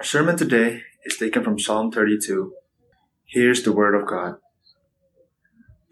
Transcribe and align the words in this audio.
Our 0.00 0.04
sermon 0.04 0.38
today 0.38 0.80
is 1.04 1.18
taken 1.18 1.44
from 1.44 1.58
Psalm 1.58 1.92
32. 1.92 2.54
Here's 3.26 3.62
the 3.62 3.72
word 3.72 3.94
of 3.94 4.08
God. 4.08 4.36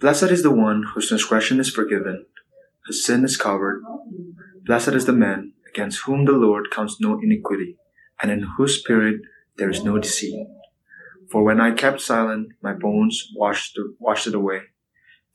Blessed 0.00 0.30
is 0.30 0.42
the 0.42 0.50
one 0.50 0.82
whose 0.94 1.08
transgression 1.08 1.60
is 1.60 1.68
forgiven, 1.68 2.24
whose 2.86 3.04
sin 3.04 3.22
is 3.22 3.36
covered. 3.36 3.82
Blessed 4.64 4.94
is 4.94 5.04
the 5.04 5.12
man 5.12 5.52
against 5.68 6.04
whom 6.04 6.24
the 6.24 6.32
Lord 6.32 6.70
counts 6.70 6.98
no 6.98 7.20
iniquity, 7.22 7.76
and 8.22 8.30
in 8.30 8.46
whose 8.56 8.80
spirit 8.80 9.20
there 9.58 9.68
is 9.68 9.84
no 9.84 9.98
deceit. 9.98 10.46
For 11.30 11.44
when 11.44 11.60
I 11.60 11.72
kept 11.72 12.00
silent, 12.00 12.52
my 12.62 12.72
bones 12.72 13.30
washed, 13.36 13.78
washed 13.98 14.26
it 14.26 14.34
away 14.34 14.60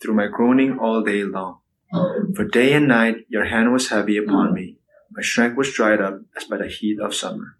through 0.01 0.15
my 0.15 0.25
groaning 0.25 0.79
all 0.79 1.03
day 1.03 1.23
long. 1.23 1.59
For 2.35 2.43
day 2.43 2.73
and 2.73 2.87
night 2.87 3.17
your 3.29 3.45
hand 3.45 3.71
was 3.71 3.89
heavy 3.89 4.17
upon 4.17 4.55
me. 4.55 4.79
My 5.11 5.21
strength 5.21 5.57
was 5.57 5.71
dried 5.71 6.01
up 6.01 6.21
as 6.35 6.45
by 6.45 6.57
the 6.57 6.65
heat 6.65 6.99
of 6.99 7.13
summer. 7.13 7.59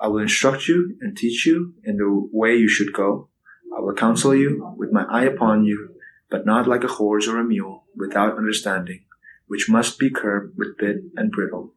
I 0.00 0.08
will 0.08 0.18
instruct 0.18 0.68
you 0.68 0.96
and 1.00 1.16
teach 1.16 1.46
you 1.46 1.74
in 1.84 1.96
the 1.96 2.28
way 2.32 2.56
you 2.56 2.68
should 2.68 2.92
go. 2.92 3.28
I 3.76 3.80
will 3.80 3.94
counsel 3.94 4.34
you 4.34 4.74
with 4.76 4.92
my 4.92 5.04
eye 5.04 5.24
upon 5.24 5.64
you, 5.64 5.94
but 6.30 6.46
not 6.46 6.68
like 6.68 6.84
a 6.84 6.88
horse 6.88 7.26
or 7.28 7.38
a 7.38 7.44
mule 7.44 7.84
without 7.96 8.36
understanding, 8.36 9.04
which 9.46 9.68
must 9.68 9.98
be 9.98 10.10
curbed 10.10 10.56
with 10.56 10.78
bit 10.78 10.96
and 11.16 11.30
bridle, 11.30 11.74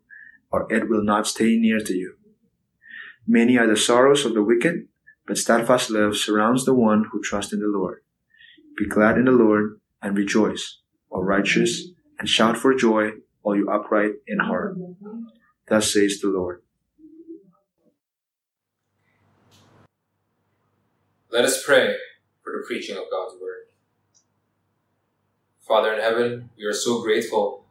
or 0.52 0.72
it 0.72 0.90
will 0.90 1.04
not 1.04 1.28
stay 1.28 1.58
near 1.58 1.80
to 1.80 1.94
you. 1.94 2.16
Many 3.28 3.58
are 3.58 3.68
the 3.68 3.76
sorrows 3.78 4.26
of 4.26 4.34
the 4.34 4.44
wicked, 4.44 4.88
but 5.28 5.38
steadfast 5.38 5.90
love 5.90 6.16
surrounds 6.16 6.66
the 6.66 6.74
one 6.74 7.06
who 7.12 7.22
trusts 7.22 7.54
in 7.54 7.60
the 7.60 7.68
Lord. 7.68 8.02
Be 8.78 8.86
glad 8.86 9.18
in 9.18 9.26
the 9.26 9.32
Lord 9.32 9.80
and 10.02 10.18
rejoice, 10.18 10.80
O 11.12 11.22
righteous, 11.22 11.90
and 12.20 12.30
shout 12.30 12.58
for 12.58 12.74
joy, 12.74 13.12
all 13.44 13.56
you 13.56 13.70
upright 13.70 14.14
in 14.28 14.40
heart. 14.40 14.78
Thus 15.68 15.94
says 15.94 16.20
the 16.22 16.30
Lord. 16.30 16.62
Let 21.30 21.44
us 21.44 21.62
pray 21.62 21.94
for 22.42 22.54
the 22.54 22.64
preaching 22.66 22.96
of 22.96 23.04
God's 23.12 23.36
word. 23.42 23.66
Father 25.60 25.94
in 25.94 26.00
heaven, 26.00 26.50
we 26.58 26.64
are 26.64 26.74
so 26.74 27.02
grateful 27.02 27.66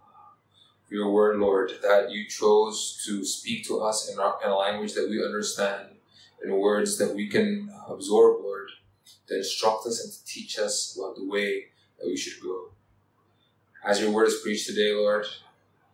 for 0.87 0.95
your 0.95 1.11
word, 1.11 1.39
Lord, 1.39 1.73
that 1.81 2.11
you 2.11 2.29
chose 2.29 3.03
to 3.07 3.25
speak 3.25 3.67
to 3.67 3.81
us 3.81 4.13
in, 4.13 4.19
our, 4.19 4.37
in 4.45 4.51
a 4.51 4.57
language 4.57 4.93
that 4.93 5.09
we 5.09 5.25
understand, 5.25 5.89
in 6.45 6.61
words 6.61 6.99
that 6.99 7.15
we 7.15 7.29
can 7.29 7.71
absorb, 7.89 8.45
Lord, 8.45 8.69
to 9.29 9.39
instruct 9.39 9.87
us 9.87 10.05
and 10.05 10.13
to 10.13 10.25
teach 10.27 10.59
us 10.59 10.95
about 10.95 11.17
the 11.17 11.27
way 11.27 11.69
that 11.99 12.07
we 12.07 12.17
should 12.19 12.43
go. 12.43 12.73
As 13.83 14.03
your 14.03 14.11
word 14.11 14.29
is 14.29 14.41
preached 14.43 14.67
today, 14.67 14.93
Lord, 14.93 15.25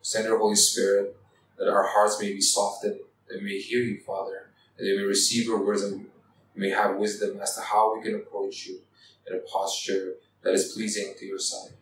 send 0.00 0.26
your 0.26 0.38
Holy 0.38 0.56
Spirit 0.56 1.16
that 1.58 1.68
our 1.68 1.86
hearts 1.86 2.20
may 2.20 2.32
be 2.32 2.40
softened, 2.40 2.98
that 3.28 3.38
we 3.38 3.44
may 3.44 3.60
hear 3.60 3.78
you, 3.78 4.00
Father, 4.00 4.50
that 4.76 4.82
they 4.82 4.96
may 4.96 5.04
receive 5.04 5.44
your 5.46 5.64
words 5.64 5.84
and 5.84 6.06
may 6.54 6.70
have 6.70 6.96
wisdom 6.96 7.38
as 7.40 7.54
to 7.56 7.62
how 7.62 7.94
we 7.94 8.02
can 8.02 8.14
approach 8.14 8.66
you 8.66 8.80
in 9.26 9.36
a 9.36 9.40
posture 9.40 10.14
that 10.42 10.52
is 10.52 10.72
pleasing 10.72 11.14
to 11.18 11.26
your 11.26 11.38
sight. 11.38 11.72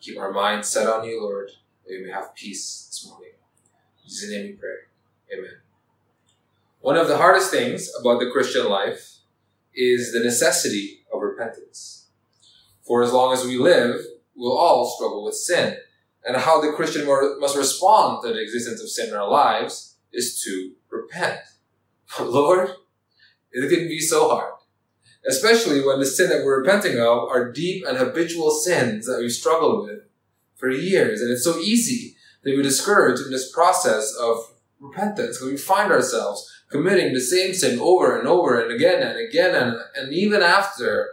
Keep 0.00 0.18
our 0.18 0.32
minds 0.32 0.68
set 0.68 0.86
on 0.86 1.04
you, 1.04 1.22
Lord, 1.22 1.50
that 1.84 1.90
we 1.90 2.04
may 2.04 2.12
have 2.12 2.34
peace 2.34 2.86
this 2.88 3.06
morning. 3.08 3.30
In 4.02 4.08
Jesus' 4.08 4.30
name 4.30 4.46
we 4.46 4.52
pray. 4.52 5.36
Amen. 5.36 5.58
One 6.80 6.96
of 6.96 7.08
the 7.08 7.16
hardest 7.16 7.50
things 7.50 7.90
about 7.98 8.20
the 8.20 8.30
Christian 8.30 8.68
life 8.68 9.16
is 9.74 10.12
the 10.12 10.20
necessity 10.20 11.00
of 11.12 11.20
repentance. 11.20 12.08
For 12.82 13.02
as 13.02 13.12
long 13.12 13.32
as 13.32 13.44
we 13.44 13.58
live, 13.58 14.00
we'll 14.36 14.56
all 14.56 14.86
struggle 14.96 15.24
with 15.24 15.34
sin. 15.34 15.76
And 16.24 16.36
how 16.36 16.60
the 16.60 16.72
Christian 16.72 17.06
must 17.40 17.56
respond 17.56 18.22
to 18.22 18.32
the 18.32 18.40
existence 18.40 18.80
of 18.80 18.88
sin 18.88 19.08
in 19.08 19.14
our 19.14 19.28
lives 19.28 19.96
is 20.12 20.40
to 20.42 20.72
repent. 20.90 21.40
Lord, 22.20 22.70
it 23.64 23.74
can 23.74 23.88
be 23.88 24.00
so 24.00 24.28
hard. 24.28 24.52
Especially 25.28 25.84
when 25.84 25.98
the 25.98 26.06
sin 26.06 26.30
that 26.30 26.44
we're 26.44 26.60
repenting 26.60 26.98
of 26.98 27.28
are 27.28 27.50
deep 27.50 27.84
and 27.86 27.98
habitual 27.98 28.50
sins 28.50 29.06
that 29.06 29.18
we 29.18 29.28
struggle 29.28 29.84
with 29.84 30.02
for 30.54 30.70
years. 30.70 31.20
And 31.20 31.30
it's 31.30 31.44
so 31.44 31.58
easy 31.58 32.16
to 32.44 32.56
be 32.56 32.62
discouraged 32.62 33.22
in 33.22 33.30
this 33.30 33.50
process 33.52 34.14
of 34.20 34.38
repentance 34.78 35.40
When 35.40 35.50
we 35.50 35.56
find 35.56 35.90
ourselves 35.90 36.52
committing 36.70 37.12
the 37.12 37.20
same 37.20 37.54
sin 37.54 37.78
over 37.80 38.18
and 38.18 38.28
over 38.28 38.60
and 38.60 38.72
again 38.72 39.02
and 39.02 39.18
again 39.18 39.54
and, 39.54 39.76
and 39.96 40.12
even 40.12 40.42
after 40.42 41.08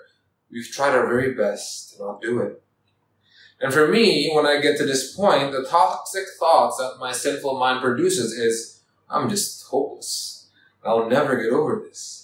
we've 0.52 0.70
tried 0.70 0.96
our 0.96 1.08
very 1.08 1.34
best 1.34 1.94
to 1.94 2.04
not 2.04 2.22
do 2.22 2.42
it. 2.42 2.62
And 3.60 3.74
for 3.74 3.88
me, 3.88 4.32
when 4.34 4.46
I 4.46 4.60
get 4.60 4.78
to 4.78 4.86
this 4.86 5.16
point, 5.16 5.52
the 5.52 5.64
toxic 5.64 6.26
thoughts 6.38 6.78
that 6.78 6.98
my 7.00 7.14
sinful 7.14 7.58
mind 7.58 7.82
produces 7.82 8.34
is, 8.34 8.82
I'm 9.10 9.30
just 9.30 9.66
hopeless. 9.68 10.50
I'll 10.84 11.08
never 11.08 11.42
get 11.42 11.54
over 11.54 11.82
this. 11.82 12.23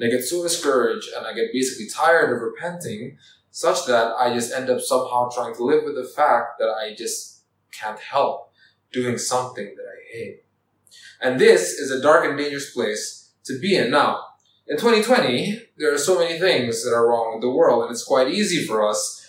And 0.00 0.08
I 0.08 0.16
get 0.16 0.24
so 0.24 0.42
discouraged 0.42 1.08
and 1.14 1.26
I 1.26 1.34
get 1.34 1.52
basically 1.52 1.86
tired 1.86 2.34
of 2.34 2.40
repenting 2.40 3.18
such 3.50 3.84
that 3.86 4.14
I 4.18 4.32
just 4.32 4.52
end 4.52 4.70
up 4.70 4.80
somehow 4.80 5.28
trying 5.28 5.54
to 5.56 5.64
live 5.64 5.84
with 5.84 5.94
the 5.94 6.10
fact 6.16 6.58
that 6.58 6.68
I 6.68 6.94
just 6.96 7.42
can't 7.70 7.98
help 7.98 8.50
doing 8.92 9.18
something 9.18 9.74
that 9.76 9.82
I 9.82 10.16
hate. 10.16 10.44
And 11.20 11.38
this 11.38 11.72
is 11.72 11.90
a 11.90 12.00
dark 12.00 12.24
and 12.24 12.38
dangerous 12.38 12.72
place 12.72 13.32
to 13.44 13.58
be 13.60 13.76
in. 13.76 13.90
Now, 13.90 14.24
in 14.66 14.78
2020, 14.78 15.62
there 15.76 15.92
are 15.92 15.98
so 15.98 16.18
many 16.18 16.38
things 16.38 16.82
that 16.84 16.94
are 16.94 17.08
wrong 17.08 17.34
with 17.34 17.42
the 17.42 17.50
world, 17.50 17.82
and 17.82 17.90
it's 17.90 18.04
quite 18.04 18.28
easy 18.28 18.64
for 18.64 18.88
us 18.88 19.20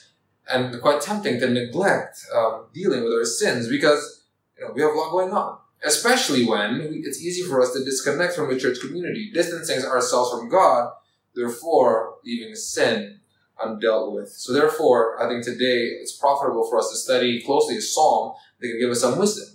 and 0.49 0.79
quite 0.81 1.01
tempting 1.01 1.39
to 1.39 1.49
neglect 1.49 2.25
um, 2.33 2.65
dealing 2.73 3.03
with 3.03 3.13
our 3.13 3.25
sins 3.25 3.67
because 3.67 4.23
you 4.57 4.65
know 4.65 4.71
we 4.73 4.81
have 4.81 4.91
a 4.91 4.97
lot 4.97 5.11
going 5.11 5.31
on 5.31 5.57
especially 5.83 6.45
when 6.45 7.01
it's 7.05 7.21
easy 7.21 7.43
for 7.43 7.61
us 7.61 7.73
to 7.73 7.83
disconnect 7.83 8.35
from 8.35 8.49
the 8.49 8.59
church 8.59 8.79
community, 8.79 9.31
distancing 9.33 9.83
ourselves 9.83 10.31
from 10.31 10.49
God, 10.49 10.91
therefore 11.35 12.15
leaving 12.23 12.55
sin 12.55 13.19
undealt 13.63 14.13
with. 14.13 14.29
So 14.29 14.53
therefore, 14.53 15.21
I 15.21 15.27
think 15.27 15.43
today 15.43 15.97
it's 16.01 16.17
profitable 16.17 16.67
for 16.69 16.79
us 16.79 16.89
to 16.91 16.97
study 16.97 17.41
closely 17.41 17.77
a 17.77 17.81
psalm 17.81 18.33
that 18.59 18.67
can 18.67 18.79
give 18.79 18.91
us 18.91 19.01
some 19.01 19.17
wisdom 19.17 19.47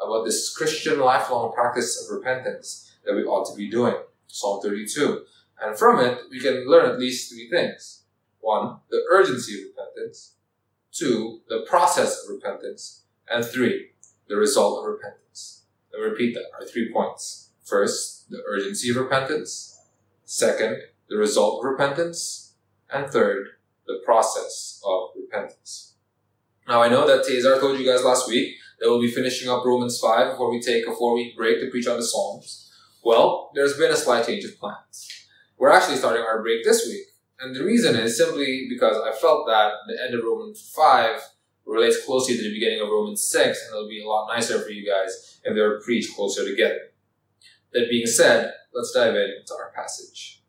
about 0.00 0.24
this 0.24 0.54
Christian 0.54 0.98
lifelong 0.98 1.52
practice 1.52 2.02
of 2.02 2.16
repentance 2.16 2.92
that 3.04 3.14
we 3.14 3.24
ought 3.24 3.48
to 3.50 3.56
be 3.56 3.70
doing. 3.70 3.94
Psalm 4.26 4.60
32. 4.60 5.24
And 5.60 5.78
from 5.78 6.00
it, 6.00 6.18
we 6.30 6.40
can 6.40 6.68
learn 6.68 6.90
at 6.90 6.98
least 6.98 7.30
three 7.30 7.48
things. 7.48 8.02
One, 8.40 8.78
the 8.90 9.02
urgency 9.10 9.54
of 9.54 9.68
repentance. 9.68 10.34
Two, 10.92 11.40
the 11.48 11.64
process 11.68 12.24
of 12.24 12.34
repentance. 12.34 13.02
And 13.28 13.44
three, 13.44 13.90
the 14.28 14.36
result 14.36 14.80
of 14.80 14.92
repentance. 14.92 15.63
Let 15.94 16.04
me 16.04 16.10
repeat 16.10 16.34
that. 16.34 16.46
Our 16.58 16.66
three 16.66 16.92
points. 16.92 17.50
First, 17.64 18.30
the 18.30 18.42
urgency 18.48 18.90
of 18.90 18.96
repentance. 18.96 19.80
Second, 20.24 20.82
the 21.08 21.16
result 21.16 21.60
of 21.60 21.70
repentance. 21.70 22.54
And 22.92 23.10
third, 23.10 23.46
the 23.86 24.00
process 24.04 24.80
of 24.84 25.10
repentance. 25.16 25.94
Now, 26.68 26.82
I 26.82 26.88
know 26.88 27.06
that 27.06 27.26
Tazar 27.26 27.60
told 27.60 27.78
you 27.78 27.86
guys 27.86 28.04
last 28.04 28.28
week 28.28 28.56
that 28.80 28.88
we'll 28.88 29.00
be 29.00 29.10
finishing 29.10 29.48
up 29.48 29.64
Romans 29.64 29.98
5 29.98 30.32
before 30.32 30.50
we 30.50 30.60
take 30.60 30.86
a 30.86 30.94
four 30.94 31.14
week 31.14 31.36
break 31.36 31.60
to 31.60 31.70
preach 31.70 31.86
on 31.86 31.98
the 31.98 32.04
Psalms. 32.04 32.70
Well, 33.04 33.50
there's 33.54 33.76
been 33.76 33.92
a 33.92 33.96
slight 33.96 34.26
change 34.26 34.44
of 34.44 34.58
plans. 34.58 35.08
We're 35.58 35.70
actually 35.70 35.96
starting 35.96 36.22
our 36.22 36.42
break 36.42 36.64
this 36.64 36.86
week. 36.86 37.06
And 37.38 37.54
the 37.54 37.64
reason 37.64 37.96
is 37.96 38.16
simply 38.16 38.66
because 38.68 38.96
I 38.96 39.12
felt 39.18 39.46
that 39.46 39.72
the 39.86 40.02
end 40.02 40.14
of 40.14 40.24
Romans 40.24 40.72
5 40.74 41.20
relates 41.66 42.04
closely 42.04 42.36
to 42.36 42.42
the 42.42 42.52
beginning 42.52 42.80
of 42.80 42.88
Romans 42.88 43.26
6, 43.26 43.66
and 43.66 43.76
it'll 43.76 43.88
be 43.88 44.02
a 44.02 44.08
lot 44.08 44.28
nicer 44.28 44.60
for 44.60 44.70
you 44.70 44.86
guys 44.86 45.40
if 45.44 45.54
they 45.54 45.60
were 45.60 45.80
preached 45.80 46.14
closer 46.14 46.44
together. 46.44 46.78
That 47.72 47.88
being 47.90 48.06
said, 48.06 48.52
let's 48.72 48.92
dive 48.92 49.14
into 49.14 49.54
our 49.58 49.72
passage. 49.74 50.42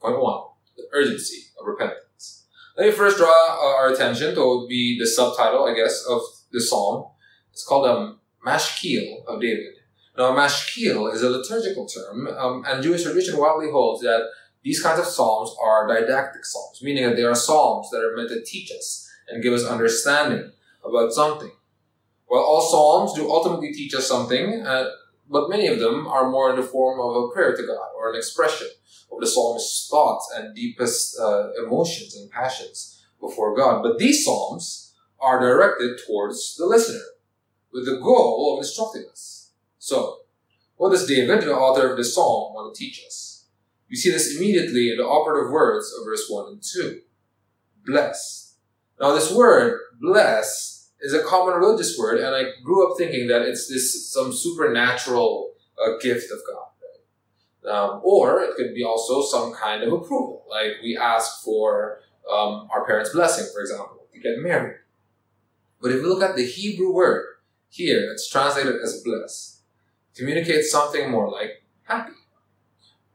Point 0.00 0.20
one, 0.20 0.42
the 0.76 0.84
urgency 0.92 1.48
of 1.60 1.66
repentance. 1.66 2.46
Let 2.76 2.86
me 2.86 2.92
first 2.92 3.18
draw 3.18 3.76
our 3.76 3.92
attention 3.92 4.34
to 4.34 4.40
would 4.60 4.68
be 4.68 4.98
the 4.98 5.06
subtitle, 5.06 5.64
I 5.64 5.74
guess, 5.74 6.04
of 6.08 6.22
the 6.52 6.60
psalm. 6.60 7.10
It's 7.52 7.66
called 7.66 7.86
a 7.86 7.92
um, 7.92 8.20
Mashkil 8.46 9.26
of 9.26 9.40
David. 9.40 9.74
Now, 10.16 10.32
Mashkil 10.32 11.12
is 11.12 11.22
a 11.22 11.30
liturgical 11.30 11.86
term, 11.86 12.28
um, 12.28 12.64
and 12.66 12.82
Jewish 12.82 13.02
tradition 13.02 13.38
widely 13.38 13.70
holds 13.70 14.02
that 14.02 14.28
these 14.62 14.82
kinds 14.82 15.00
of 15.00 15.06
psalms 15.06 15.54
are 15.62 15.88
didactic 15.88 16.44
psalms, 16.44 16.80
meaning 16.82 17.04
that 17.04 17.16
they 17.16 17.24
are 17.24 17.34
psalms 17.34 17.90
that 17.90 18.04
are 18.04 18.16
meant 18.16 18.28
to 18.28 18.44
teach 18.44 18.70
us 18.70 19.09
and 19.30 19.42
give 19.42 19.52
us 19.52 19.64
understanding 19.64 20.52
about 20.84 21.12
something. 21.12 21.52
Well, 22.28 22.42
all 22.42 22.60
Psalms 22.60 23.14
do 23.14 23.30
ultimately 23.30 23.72
teach 23.72 23.94
us 23.94 24.06
something, 24.06 24.64
uh, 24.66 24.90
but 25.28 25.48
many 25.48 25.66
of 25.66 25.78
them 25.78 26.06
are 26.06 26.30
more 26.30 26.50
in 26.50 26.56
the 26.56 26.62
form 26.62 27.00
of 27.00 27.24
a 27.24 27.28
prayer 27.32 27.56
to 27.56 27.66
God 27.66 27.88
or 27.96 28.10
an 28.10 28.16
expression 28.16 28.68
of 29.12 29.20
the 29.20 29.26
psalmist's 29.26 29.88
thoughts 29.88 30.32
and 30.36 30.54
deepest 30.54 31.18
uh, 31.18 31.50
emotions 31.64 32.16
and 32.16 32.30
passions 32.30 33.04
before 33.20 33.56
God. 33.56 33.82
But 33.82 33.98
these 33.98 34.24
psalms 34.24 34.94
are 35.20 35.40
directed 35.40 36.00
towards 36.06 36.56
the 36.56 36.66
listener 36.66 37.04
with 37.72 37.86
the 37.86 37.98
goal 37.98 38.54
of 38.54 38.62
instructing 38.62 39.04
us. 39.10 39.52
So, 39.78 40.18
what 40.76 40.90
does 40.90 41.06
David, 41.06 41.42
the 41.42 41.54
author 41.54 41.90
of 41.90 41.96
this 41.96 42.14
psalm, 42.14 42.54
want 42.54 42.74
to 42.74 42.78
teach 42.78 43.04
us? 43.06 43.46
We 43.88 43.96
see 43.96 44.10
this 44.10 44.36
immediately 44.36 44.90
in 44.90 44.96
the 44.96 45.06
operative 45.06 45.50
words 45.50 45.92
of 45.98 46.04
verse 46.06 46.26
1 46.28 46.52
and 46.52 46.62
2. 46.62 47.00
Blessed. 47.84 48.49
Now, 49.00 49.12
this 49.14 49.32
word, 49.32 49.80
bless, 50.00 50.90
is 51.00 51.14
a 51.14 51.22
common 51.22 51.54
religious 51.54 51.98
word, 51.98 52.20
and 52.20 52.34
I 52.34 52.60
grew 52.62 52.90
up 52.90 52.98
thinking 52.98 53.28
that 53.28 53.42
it's 53.42 53.68
this 53.68 54.12
some 54.12 54.32
supernatural 54.32 55.52
uh, 55.82 55.96
gift 56.00 56.30
of 56.30 56.38
God. 56.46 56.66
Um, 57.62 58.00
or 58.02 58.40
it 58.40 58.56
could 58.56 58.74
be 58.74 58.84
also 58.84 59.22
some 59.22 59.52
kind 59.52 59.82
of 59.82 59.92
approval, 59.92 60.44
like 60.48 60.72
we 60.82 60.96
ask 60.96 61.42
for 61.44 62.00
um, 62.30 62.68
our 62.72 62.86
parents' 62.86 63.10
blessing, 63.12 63.46
for 63.52 63.60
example, 63.60 64.06
to 64.12 64.18
get 64.18 64.38
married. 64.38 64.76
But 65.80 65.92
if 65.92 66.02
we 66.02 66.08
look 66.08 66.22
at 66.22 66.36
the 66.36 66.44
Hebrew 66.44 66.92
word 66.92 67.26
here, 67.68 68.10
it's 68.12 68.28
translated 68.28 68.76
as 68.82 69.02
bless, 69.04 69.60
communicates 70.16 70.70
something 70.70 71.10
more 71.10 71.30
like 71.30 71.62
happy 71.82 72.12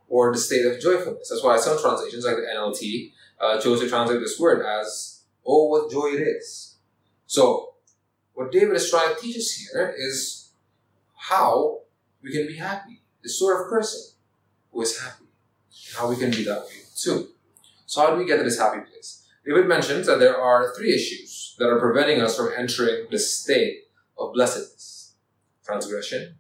or 0.08 0.32
the 0.32 0.38
state 0.38 0.66
of 0.66 0.80
joyfulness. 0.80 1.30
That's 1.30 1.44
why 1.44 1.58
some 1.58 1.80
translations, 1.80 2.26
like 2.26 2.36
the 2.36 2.48
NLT, 2.56 3.12
uh, 3.42 3.60
chose 3.60 3.82
to 3.82 3.90
translate 3.90 4.20
this 4.20 4.40
word 4.40 4.64
as, 4.64 5.15
oh, 5.46 5.68
what 5.68 5.92
joy 5.92 6.08
it 6.08 6.22
is. 6.22 6.76
So, 7.28 7.74
what 8.34 8.52
David 8.52 8.76
is 8.76 8.90
trying 8.90 9.16
to 9.16 9.22
teach 9.22 9.38
us 9.38 9.52
here 9.52 9.94
is 9.98 10.52
how 11.16 11.80
we 12.22 12.32
can 12.32 12.48
be 12.48 12.58
happy. 12.58 13.02
The 13.24 13.30
sort 13.30 13.62
of 13.62 13.70
person 13.70 14.16
who 14.72 14.82
is 14.82 15.00
happy. 15.00 15.26
And 15.88 15.98
how 15.98 16.10
we 16.10 16.16
can 16.18 16.32
be 16.32 16.44
that 16.44 16.62
way 16.62 16.82
too. 16.96 17.30
So, 17.86 18.02
how 18.02 18.12
do 18.12 18.18
we 18.18 18.26
get 18.26 18.38
to 18.38 18.44
this 18.44 18.60
happy 18.60 18.82
place? 18.82 19.28
David 19.46 19.68
mentions 19.68 20.08
that 20.08 20.20
there 20.20 20.40
are 20.40 20.74
three 20.76 20.94
issues 20.94 21.56
that 21.60 21.68
are 21.68 21.80
preventing 21.80 22.22
us 22.22 22.36
from 22.36 22.52
entering 22.58 23.06
the 23.12 23.20
state 23.20 23.84
of 24.18 24.34
blessedness 24.34 24.96
transgression, 25.66 26.36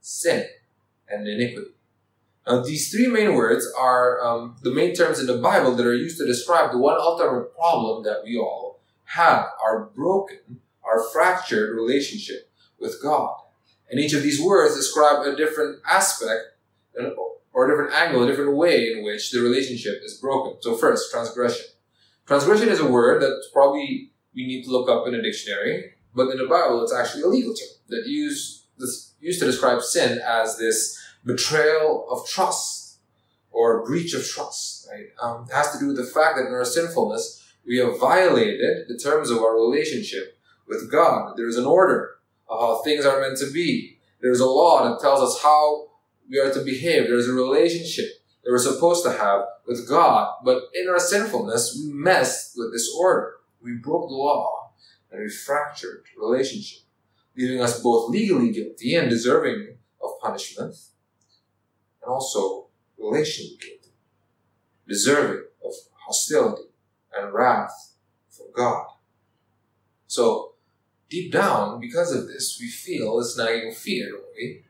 sin, 0.00 0.46
and 1.08 1.26
iniquity. 1.26 1.70
Now, 2.48 2.62
these 2.62 2.90
three 2.90 3.08
main 3.08 3.34
words 3.34 3.70
are 3.78 4.24
um, 4.24 4.56
the 4.62 4.72
main 4.72 4.94
terms 4.94 5.20
in 5.20 5.26
the 5.26 5.36
Bible 5.36 5.74
that 5.74 5.86
are 5.86 5.94
used 5.94 6.16
to 6.18 6.26
describe 6.26 6.72
the 6.72 6.78
one 6.78 6.96
ultimate 6.98 7.54
problem 7.54 8.04
that 8.04 8.22
we 8.24 8.38
all 8.38 8.80
have 9.04 9.46
our 9.62 9.90
broken, 9.94 10.60
our 10.82 11.02
fractured 11.12 11.76
relationship 11.76 12.50
with 12.80 13.02
God. 13.02 13.34
And 13.90 14.00
each 14.00 14.14
of 14.14 14.22
these 14.22 14.40
words 14.40 14.76
describe 14.76 15.26
a 15.26 15.36
different 15.36 15.80
aspect 15.86 16.56
or 17.52 17.66
a 17.66 17.70
different 17.70 17.92
angle, 17.94 18.22
a 18.22 18.26
different 18.26 18.56
way 18.56 18.92
in 18.92 19.04
which 19.04 19.30
the 19.30 19.40
relationship 19.40 20.00
is 20.02 20.14
broken. 20.14 20.60
So, 20.62 20.74
first, 20.74 21.10
transgression. 21.10 21.66
Transgression 22.26 22.68
is 22.70 22.80
a 22.80 22.90
word 22.90 23.20
that 23.20 23.42
probably 23.52 24.12
we 24.34 24.46
need 24.46 24.64
to 24.64 24.70
look 24.70 24.88
up 24.88 25.06
in 25.06 25.14
a 25.14 25.22
dictionary, 25.22 25.92
but 26.14 26.30
in 26.30 26.38
the 26.38 26.46
Bible, 26.46 26.82
it's 26.82 26.94
actually 26.94 27.24
a 27.24 27.28
legal 27.28 27.52
term 27.52 27.68
that 27.88 28.06
used, 28.06 28.64
used 29.20 29.40
to 29.40 29.46
describe 29.46 29.82
sin 29.82 30.20
as 30.26 30.56
this 30.56 30.98
betrayal 31.24 32.06
of 32.10 32.26
trust 32.28 32.98
or 33.50 33.84
breach 33.84 34.14
of 34.14 34.26
trust. 34.26 34.88
Right? 34.90 35.08
Um, 35.22 35.46
it 35.48 35.54
has 35.54 35.72
to 35.72 35.78
do 35.78 35.88
with 35.88 35.96
the 35.96 36.04
fact 36.04 36.36
that 36.36 36.46
in 36.46 36.52
our 36.52 36.64
sinfulness, 36.64 37.44
we 37.66 37.78
have 37.78 37.98
violated 37.98 38.88
the 38.88 38.98
terms 38.98 39.30
of 39.30 39.38
our 39.38 39.54
relationship 39.54 40.38
with 40.66 40.90
God. 40.90 41.34
There 41.36 41.48
is 41.48 41.56
an 41.56 41.66
order 41.66 42.16
of 42.48 42.60
how 42.60 42.82
things 42.82 43.04
are 43.04 43.20
meant 43.20 43.38
to 43.38 43.50
be. 43.50 43.98
There's 44.20 44.40
a 44.40 44.46
law 44.46 44.88
that 44.88 45.00
tells 45.00 45.20
us 45.20 45.42
how 45.42 45.88
we 46.28 46.38
are 46.38 46.52
to 46.52 46.64
behave. 46.64 47.08
There's 47.08 47.28
a 47.28 47.32
relationship 47.32 48.06
that 48.42 48.50
we're 48.50 48.58
supposed 48.58 49.04
to 49.04 49.12
have 49.12 49.42
with 49.66 49.88
God. 49.88 50.34
But 50.44 50.64
in 50.74 50.88
our 50.88 50.98
sinfulness, 50.98 51.78
we 51.78 51.92
messed 51.92 52.54
with 52.56 52.72
this 52.72 52.90
order. 52.98 53.34
We 53.62 53.74
broke 53.74 54.08
the 54.08 54.14
law 54.14 54.72
and 55.10 55.20
we 55.20 55.28
fractured 55.28 56.04
relationship, 56.18 56.80
leaving 57.36 57.60
us 57.60 57.82
both 57.82 58.10
legally 58.10 58.50
guilty 58.50 58.94
and 58.94 59.10
deserving 59.10 59.76
of 60.02 60.10
punishment, 60.20 60.74
and 62.08 62.14
also 62.14 62.68
relationally 62.98 63.60
guilty, 63.60 63.92
deserving 64.88 65.44
of 65.62 65.72
hostility 66.06 66.62
and 67.14 67.34
wrath 67.34 67.92
from 68.30 68.46
God. 68.56 68.86
So, 70.06 70.54
deep 71.10 71.30
down, 71.30 71.80
because 71.80 72.14
of 72.14 72.26
this, 72.26 72.56
we 72.58 72.68
feel 72.68 73.18
this 73.18 73.36
nagging 73.36 73.74
fear, 73.74 74.10
don't 74.10 74.24
we? 74.34 74.64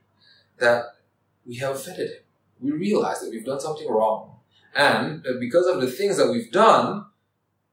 That 0.58 0.84
we 1.46 1.56
have 1.56 1.76
offended 1.76 2.10
Him. 2.10 2.22
We 2.60 2.72
realize 2.72 3.20
that 3.20 3.30
we've 3.30 3.44
done 3.44 3.60
something 3.60 3.88
wrong. 3.88 4.40
And 4.74 5.22
that 5.22 5.38
because 5.38 5.66
of 5.68 5.80
the 5.80 5.90
things 5.90 6.16
that 6.16 6.30
we've 6.30 6.50
done, 6.50 7.06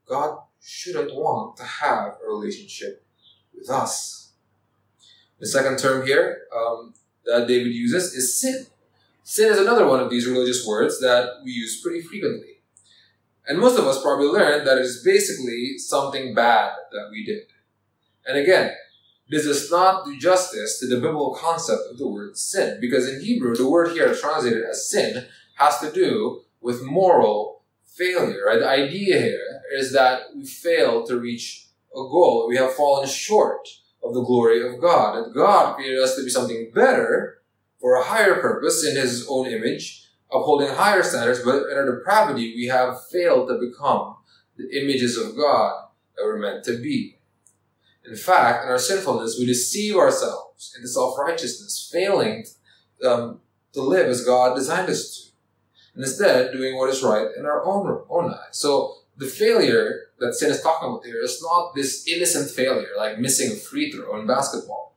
God 0.05 0.41
shouldn't 0.61 1.15
want 1.15 1.57
to 1.57 1.63
have 1.63 2.17
a 2.23 2.29
relationship 2.29 3.03
with 3.57 3.69
us. 3.71 4.33
The 5.39 5.47
second 5.47 5.79
term 5.79 6.05
here 6.05 6.43
um, 6.55 6.93
that 7.25 7.47
David 7.47 7.73
uses 7.73 8.13
is 8.13 8.39
sin. 8.39 8.67
Sin 9.27 9.51
is 9.51 9.57
another 9.57 9.87
one 9.87 9.99
of 9.99 10.11
these 10.11 10.27
religious 10.27 10.63
words 10.67 10.99
that 10.99 11.41
we 11.43 11.49
use 11.49 11.81
pretty 11.81 11.99
frequently. 11.99 12.61
And 13.47 13.57
most 13.57 13.75
of 13.75 13.87
us 13.87 13.99
probably 13.99 14.27
learned 14.27 14.67
that 14.67 14.77
it 14.77 14.85
is 14.85 15.03
basically 15.03 15.79
something 15.79 16.35
bad 16.35 16.73
that 16.91 17.09
we 17.09 17.25
did. 17.25 17.47
And 18.27 18.37
again, 18.37 18.75
this 19.27 19.45
does 19.45 19.71
not 19.71 20.05
do 20.05 20.15
justice 20.19 20.79
to 20.79 20.85
the 20.85 20.97
biblical 20.97 21.33
concept 21.33 21.81
of 21.89 21.97
the 21.97 22.07
word 22.07 22.37
sin, 22.37 22.77
because 22.79 23.09
in 23.09 23.19
Hebrew, 23.19 23.55
the 23.55 23.67
word 23.67 23.93
here 23.93 24.13
translated 24.13 24.63
as 24.63 24.91
sin 24.91 25.25
has 25.55 25.79
to 25.79 25.91
do 25.91 26.41
with 26.61 26.83
moral 26.83 27.63
failure. 27.83 28.43
Right? 28.45 28.59
The 28.59 28.69
idea 28.69 29.19
here 29.19 29.61
is 29.73 29.91
that 29.93 30.35
we 30.35 30.45
fail 30.45 31.03
to 31.07 31.19
reach 31.19 31.65
a 31.93 31.97
goal. 31.97 32.45
We 32.47 32.57
have 32.57 32.75
fallen 32.75 33.07
short 33.07 33.67
of 34.03 34.13
the 34.13 34.23
glory 34.23 34.61
of 34.71 34.79
God. 34.79 35.17
And 35.17 35.33
God 35.33 35.77
created 35.77 36.03
us 36.03 36.15
to 36.15 36.23
be 36.23 36.29
something 36.29 36.69
better 36.75 37.39
for 37.79 37.95
a 37.95 38.03
higher 38.03 38.41
purpose 38.41 38.85
in 38.85 38.95
His 38.95 39.25
own 39.29 39.47
image, 39.47 40.07
upholding 40.31 40.69
higher 40.69 41.03
standards, 41.03 41.41
but 41.43 41.69
in 41.69 41.77
our 41.77 41.97
depravity, 41.97 42.53
we 42.55 42.67
have 42.67 43.05
failed 43.07 43.47
to 43.49 43.59
become 43.59 44.15
the 44.57 44.69
images 44.81 45.17
of 45.17 45.35
God 45.35 45.85
that 46.15 46.23
we're 46.23 46.37
meant 46.37 46.63
to 46.65 46.77
be. 46.77 47.17
In 48.07 48.15
fact, 48.15 48.63
in 48.63 48.69
our 48.69 48.79
sinfulness, 48.79 49.37
we 49.39 49.45
deceive 49.45 49.95
ourselves 49.95 50.73
into 50.75 50.87
self 50.87 51.17
righteousness, 51.17 51.89
failing 51.91 52.45
um, 53.05 53.41
to 53.73 53.81
live 53.81 54.07
as 54.07 54.23
God 54.23 54.55
designed 54.55 54.89
us 54.89 55.15
to. 55.15 55.25
And 55.95 56.03
instead, 56.03 56.51
doing 56.51 56.77
what 56.77 56.89
is 56.89 57.03
right 57.03 57.27
in 57.37 57.45
our 57.45 57.63
own, 57.65 58.03
own 58.09 58.31
eyes. 58.31 58.51
So, 58.51 58.97
the 59.17 59.27
failure 59.27 60.07
that 60.19 60.33
sin 60.33 60.51
is 60.51 60.61
talking 60.61 60.89
about 60.89 61.05
here 61.05 61.21
is 61.21 61.41
not 61.41 61.73
this 61.73 62.05
innocent 62.07 62.51
failure, 62.51 62.89
like 62.97 63.17
missing 63.17 63.51
a 63.51 63.55
free 63.55 63.91
throw 63.91 64.19
in 64.19 64.27
basketball. 64.27 64.94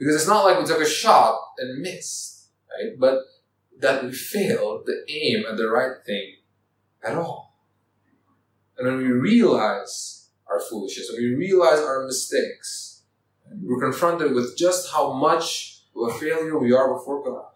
Because 0.00 0.14
it's 0.14 0.26
not 0.26 0.46
like 0.46 0.58
we 0.58 0.64
took 0.64 0.80
a 0.80 0.88
shot 0.88 1.38
and 1.58 1.82
missed, 1.82 2.48
right? 2.70 2.98
But 2.98 3.18
that 3.80 4.02
we 4.02 4.12
failed 4.12 4.86
to 4.86 5.04
aim 5.12 5.44
at 5.46 5.58
the 5.58 5.68
right 5.68 5.96
thing 6.06 6.36
at 7.04 7.18
all. 7.18 7.54
And 8.78 8.86
when 8.86 8.96
we 8.96 9.12
realize 9.12 10.30
our 10.48 10.58
foolishness, 10.58 11.10
when 11.12 11.22
we 11.22 11.34
realize 11.34 11.80
our 11.80 12.06
mistakes, 12.06 13.02
we're 13.62 13.78
confronted 13.78 14.32
with 14.32 14.56
just 14.56 14.90
how 14.90 15.12
much 15.12 15.82
of 15.94 16.08
a 16.08 16.14
failure 16.14 16.58
we 16.58 16.72
are 16.72 16.94
before 16.94 17.22
God. 17.22 17.48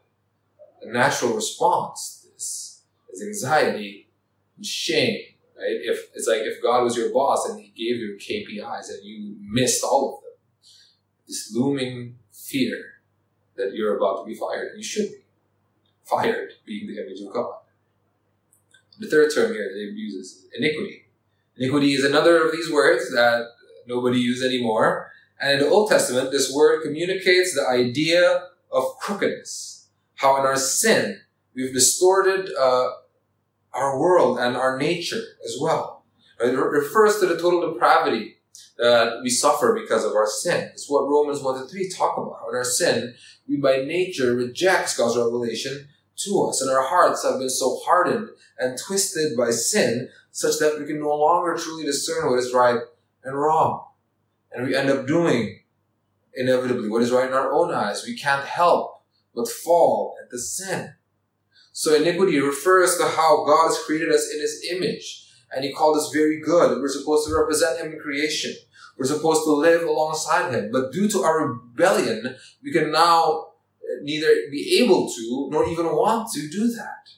The 0.82 0.92
natural 0.92 1.32
response 1.32 2.20
to 2.20 2.34
this 2.34 2.82
is 3.10 3.22
anxiety 3.22 4.10
and 4.58 4.66
shame. 4.66 5.18
Right? 5.56 5.80
If 5.82 6.10
it's 6.14 6.28
like 6.28 6.42
if 6.42 6.62
God 6.62 6.82
was 6.84 6.94
your 6.94 7.10
boss 7.10 7.48
and 7.48 7.58
He 7.58 7.68
gave 7.68 7.96
you 7.96 8.18
KPIs 8.20 8.90
and 8.90 9.02
you 9.02 9.34
missed 9.40 9.82
all 9.82 10.16
of 10.16 10.22
them, 10.22 10.32
this 11.26 11.50
looming 11.54 12.18
fear 12.54 13.00
that 13.56 13.75
you're 13.75 13.96
about 13.96 14.20
to 14.20 14.25
be 14.25 14.34
fired, 14.34 14.73
you 14.76 14.82
should 14.82 15.11
be 15.11 15.25
fired, 16.04 16.50
being 16.64 16.87
the 16.87 17.00
image 17.02 17.20
of 17.20 17.32
God. 17.32 17.56
The 18.99 19.08
third 19.08 19.30
term 19.34 19.52
here 19.52 19.64
that 19.64 19.75
David 19.75 19.96
uses 19.96 20.26
is 20.32 20.46
iniquity. 20.56 21.06
Iniquity 21.56 21.94
is 21.94 22.04
another 22.04 22.44
of 22.44 22.52
these 22.52 22.70
words 22.70 23.11
that 23.12 23.46
nobody 23.87 24.20
uses 24.20 24.44
anymore. 24.44 25.11
And 25.40 25.54
in 25.54 25.58
the 25.61 25.68
Old 25.68 25.90
Testament, 25.90 26.30
this 26.30 26.52
word 26.54 26.82
communicates 26.82 27.54
the 27.54 27.66
idea 27.68 28.49
of 28.70 28.84
crookedness. 29.00 29.88
How 30.16 30.38
in 30.38 30.46
our 30.46 30.56
sin, 30.56 31.20
we've 31.54 31.75
distorted 31.75 32.50
uh, 32.54 32.90
our 33.73 33.99
world 33.99 34.38
and 34.38 34.56
our 34.56 34.78
nature 34.78 35.23
as 35.44 35.56
well. 35.61 36.04
It 36.40 36.56
refers 36.56 37.18
to 37.18 37.26
the 37.26 37.37
total 37.37 37.73
depravity 37.73 38.34
that 38.78 39.20
we 39.23 39.30
suffer 39.30 39.78
because 39.80 40.04
of 40.04 40.12
our 40.12 40.26
sin. 40.26 40.70
It's 40.73 40.88
what 40.90 41.08
Romans 41.08 41.40
1 41.40 41.61
to 41.61 41.66
3 41.66 41.88
talk 41.90 42.16
about. 42.18 42.49
In 42.50 42.56
our 42.56 42.64
sin, 42.64 43.14
we 43.49 43.56
by 43.56 43.78
nature 43.78 44.34
reject 44.34 44.96
God's 44.96 45.16
revelation 45.16 45.88
to 46.16 46.46
us, 46.49 46.61
and 46.61 46.70
our 46.70 46.82
hearts 46.82 47.25
have 47.25 47.38
been 47.38 47.50
so 47.50 47.80
hardened 47.84 48.30
and 48.58 48.78
twisted 48.78 49.37
by 49.37 49.50
sin 49.50 50.08
such 50.30 50.58
that 50.58 50.78
we 50.78 50.87
can 50.87 51.00
no 51.00 51.14
longer 51.14 51.56
truly 51.56 51.84
discern 51.84 52.30
what 52.30 52.38
is 52.38 52.52
right 52.52 52.80
and 53.25 53.38
wrong. 53.38 53.87
And 54.52 54.66
we 54.66 54.76
end 54.76 54.90
up 54.90 55.06
doing 55.06 55.61
inevitably 56.34 56.88
what 56.88 57.02
is 57.02 57.11
right 57.11 57.28
in 57.28 57.34
our 57.34 57.52
own 57.52 57.73
eyes. 57.73 58.04
We 58.06 58.16
can't 58.16 58.44
help 58.44 59.02
but 59.34 59.49
fall 59.49 60.16
into 60.23 60.38
sin. 60.38 60.94
So 61.73 61.94
iniquity 61.94 62.38
refers 62.38 62.96
to 62.99 63.04
how 63.04 63.44
God 63.44 63.66
has 63.66 63.82
created 63.84 64.12
us 64.12 64.30
in 64.32 64.40
his 64.40 64.64
image, 64.70 65.24
and 65.54 65.64
he 65.64 65.73
called 65.73 65.96
us 65.96 66.11
very 66.12 66.40
good. 66.40 66.80
We're 66.80 66.88
supposed 66.88 67.28
to 67.28 67.34
represent 67.34 67.80
him 67.80 67.92
in 67.92 68.00
creation. 68.00 68.54
We're 68.96 69.06
supposed 69.06 69.44
to 69.44 69.52
live 69.52 69.82
alongside 69.82 70.54
him. 70.54 70.70
But 70.73 70.92
due 70.92 71.08
to 71.08 71.23
our 71.23 71.46
rebellion, 71.46 72.37
we 72.62 72.73
can 72.73 72.92
now 72.92 73.23
uh, 73.82 74.02
neither 74.02 74.28
be 74.50 74.80
able 74.82 75.08
to 75.08 75.49
nor 75.50 75.66
even 75.68 75.87
want 75.87 76.28
to 76.34 76.49
do 76.49 76.68
that. 76.68 77.08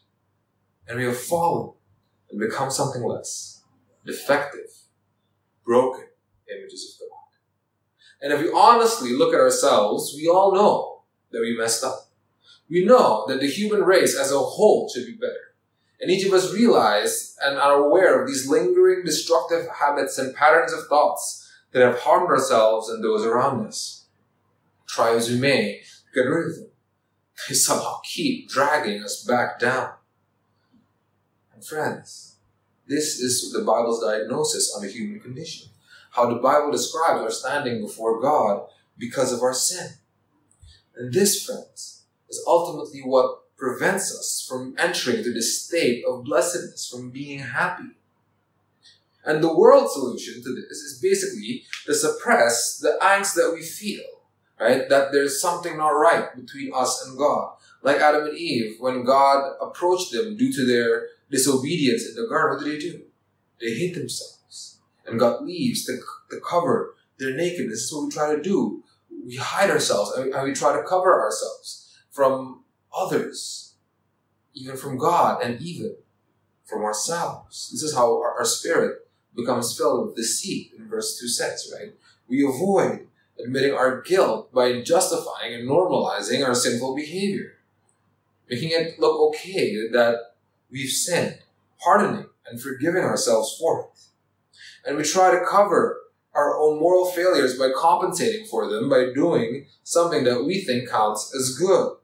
And 0.88 0.98
we 0.98 1.04
have 1.04 1.18
fallen 1.18 1.74
and 2.30 2.40
become 2.40 2.70
something 2.70 3.02
less 3.02 3.62
defective, 4.04 4.70
broken 5.64 6.06
images 6.48 6.98
of 7.00 7.08
God. 7.10 7.16
And 8.22 8.32
if 8.32 8.40
we 8.40 8.56
honestly 8.56 9.12
look 9.12 9.34
at 9.34 9.40
ourselves, 9.40 10.14
we 10.16 10.28
all 10.28 10.54
know 10.54 11.02
that 11.32 11.40
we 11.40 11.56
messed 11.56 11.84
up. 11.84 12.08
We 12.68 12.84
know 12.84 13.24
that 13.28 13.40
the 13.40 13.48
human 13.48 13.82
race 13.82 14.18
as 14.18 14.32
a 14.32 14.38
whole 14.38 14.88
should 14.88 15.06
be 15.06 15.14
better. 15.14 15.45
And 16.00 16.10
each 16.10 16.26
of 16.26 16.32
us 16.32 16.52
realize 16.52 17.36
and 17.42 17.58
are 17.58 17.74
aware 17.74 18.20
of 18.20 18.28
these 18.28 18.48
lingering 18.48 19.02
destructive 19.04 19.66
habits 19.68 20.18
and 20.18 20.34
patterns 20.34 20.72
of 20.72 20.86
thoughts 20.88 21.50
that 21.72 21.82
have 21.82 22.00
harmed 22.00 22.30
ourselves 22.30 22.88
and 22.88 23.02
those 23.02 23.24
around 23.24 23.66
us. 23.66 24.06
Try 24.86 25.14
as 25.14 25.30
we 25.30 25.38
may 25.38 25.80
to 25.80 26.22
get 26.22 26.28
rid 26.28 26.48
of 26.48 26.54
them. 26.56 26.68
They 27.48 27.54
somehow 27.54 28.00
keep 28.04 28.48
dragging 28.48 29.02
us 29.02 29.24
back 29.24 29.58
down. 29.58 29.90
And 31.54 31.64
friends, 31.64 32.36
this 32.86 33.18
is 33.18 33.52
the 33.52 33.64
Bible's 33.64 34.02
diagnosis 34.02 34.72
on 34.74 34.82
the 34.82 34.88
human 34.88 35.20
condition. 35.20 35.68
How 36.12 36.26
the 36.26 36.40
Bible 36.40 36.70
describes 36.70 37.20
our 37.20 37.30
standing 37.30 37.82
before 37.82 38.20
God 38.20 38.66
because 38.96 39.32
of 39.32 39.42
our 39.42 39.52
sin. 39.52 39.90
And 40.96 41.12
this, 41.12 41.44
friends, 41.44 42.04
is 42.28 42.42
ultimately 42.46 43.00
what 43.00 43.35
prevents 43.56 44.14
us 44.14 44.46
from 44.48 44.74
entering 44.78 45.22
to 45.24 45.32
this 45.32 45.64
state 45.64 46.04
of 46.06 46.24
blessedness, 46.24 46.88
from 46.88 47.10
being 47.10 47.38
happy. 47.38 47.96
And 49.24 49.42
the 49.42 49.56
world 49.56 49.90
solution 49.90 50.42
to 50.42 50.54
this 50.54 50.78
is 50.78 51.00
basically 51.02 51.64
to 51.86 51.94
suppress 51.94 52.78
the 52.78 52.96
angst 53.02 53.34
that 53.34 53.52
we 53.52 53.62
feel, 53.62 54.04
right? 54.60 54.88
That 54.88 55.10
there's 55.10 55.40
something 55.40 55.76
not 55.76 55.88
right 55.88 56.34
between 56.36 56.72
us 56.74 57.04
and 57.06 57.18
God. 57.18 57.54
Like 57.82 57.96
Adam 57.96 58.26
and 58.28 58.38
Eve, 58.38 58.76
when 58.78 59.04
God 59.04 59.54
approached 59.60 60.12
them 60.12 60.36
due 60.36 60.52
to 60.52 60.66
their 60.66 61.08
disobedience 61.30 62.08
in 62.08 62.14
the 62.14 62.28
garden, 62.28 62.56
what 62.56 62.64
did 62.64 62.74
they 62.74 62.78
do? 62.78 63.02
They 63.60 63.74
hid 63.74 63.94
themselves 63.94 64.36
and 65.06 65.18
God 65.18 65.44
leaves 65.44 65.84
to, 65.86 65.98
to 66.30 66.40
cover 66.40 66.94
their 67.18 67.34
nakedness. 67.34 67.84
Is 67.84 67.92
what 67.92 68.04
we 68.04 68.10
try 68.10 68.34
to 68.34 68.42
do. 68.42 68.82
We 69.24 69.36
hide 69.36 69.70
ourselves 69.70 70.12
and 70.16 70.42
we 70.42 70.52
try 70.52 70.76
to 70.76 70.86
cover 70.86 71.20
ourselves 71.20 71.96
from 72.10 72.64
others, 72.96 73.74
even 74.54 74.76
from 74.76 74.98
God 74.98 75.42
and 75.42 75.60
even 75.60 75.96
from 76.64 76.82
ourselves. 76.82 77.70
This 77.70 77.82
is 77.82 77.94
how 77.94 78.18
our, 78.18 78.38
our 78.38 78.44
spirit 78.44 79.06
becomes 79.34 79.76
filled 79.76 80.06
with 80.06 80.16
deceit 80.16 80.72
in 80.76 80.88
verse 80.88 81.18
2 81.20 81.28
says, 81.28 81.72
right? 81.78 81.92
We 82.28 82.44
avoid 82.44 83.06
admitting 83.38 83.74
our 83.74 84.00
guilt 84.00 84.52
by 84.52 84.80
justifying 84.80 85.54
and 85.54 85.68
normalizing 85.68 86.44
our 86.44 86.54
sinful 86.54 86.96
behavior, 86.96 87.54
making 88.48 88.70
it 88.70 88.98
look 88.98 89.20
okay 89.28 89.88
that 89.88 90.34
we've 90.70 90.90
sinned, 90.90 91.38
pardoning 91.78 92.26
and 92.48 92.60
forgiving 92.60 93.02
ourselves 93.02 93.56
for 93.58 93.80
it. 93.80 94.00
And 94.86 94.96
we 94.96 95.04
try 95.04 95.32
to 95.32 95.44
cover 95.44 96.00
our 96.34 96.58
own 96.58 96.78
moral 96.78 97.06
failures 97.06 97.58
by 97.58 97.70
compensating 97.76 98.46
for 98.46 98.68
them 98.68 98.88
by 98.88 99.12
doing 99.14 99.66
something 99.82 100.24
that 100.24 100.44
we 100.44 100.62
think 100.62 100.88
counts 100.88 101.34
as 101.34 101.56
good, 101.58 101.96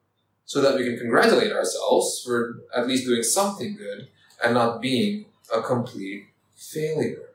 so 0.52 0.60
that 0.60 0.76
we 0.76 0.84
can 0.84 0.98
congratulate 0.98 1.50
ourselves 1.50 2.22
for 2.22 2.58
at 2.76 2.86
least 2.86 3.06
doing 3.06 3.22
something 3.22 3.74
good 3.74 4.08
and 4.44 4.52
not 4.52 4.82
being 4.82 5.24
a 5.50 5.62
complete 5.62 6.26
failure. 6.54 7.30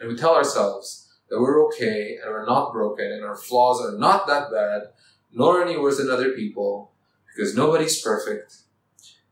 And 0.00 0.08
we 0.08 0.16
tell 0.16 0.34
ourselves 0.34 1.12
that 1.28 1.38
we're 1.38 1.62
okay 1.66 2.16
and 2.16 2.32
we're 2.32 2.46
not 2.46 2.72
broken 2.72 3.04
and 3.04 3.22
our 3.22 3.36
flaws 3.36 3.84
are 3.84 3.98
not 3.98 4.26
that 4.28 4.50
bad, 4.50 4.84
nor 5.30 5.62
any 5.62 5.76
worse 5.76 5.98
than 5.98 6.10
other 6.10 6.30
people, 6.30 6.90
because 7.26 7.54
nobody's 7.54 8.00
perfect. 8.00 8.56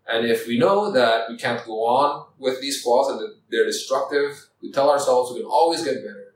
And 0.07 0.27
if 0.27 0.47
we 0.47 0.59
know 0.59 0.93
that 0.93 1.31
we 1.31 1.39
can't 1.39 1.65
go 1.65 1.87
on 1.87 2.27
with 2.39 2.61
these 2.61 2.83
flaws 2.83 3.12
and 3.12 3.19
that 3.19 3.35
they're 3.51 3.65
destructive, 3.65 4.47
we 4.61 4.71
tell 4.71 4.91
ourselves 4.91 5.33
we 5.33 5.41
can 5.41 5.49
always 5.49 5.83
get 5.83 6.05
better 6.05 6.35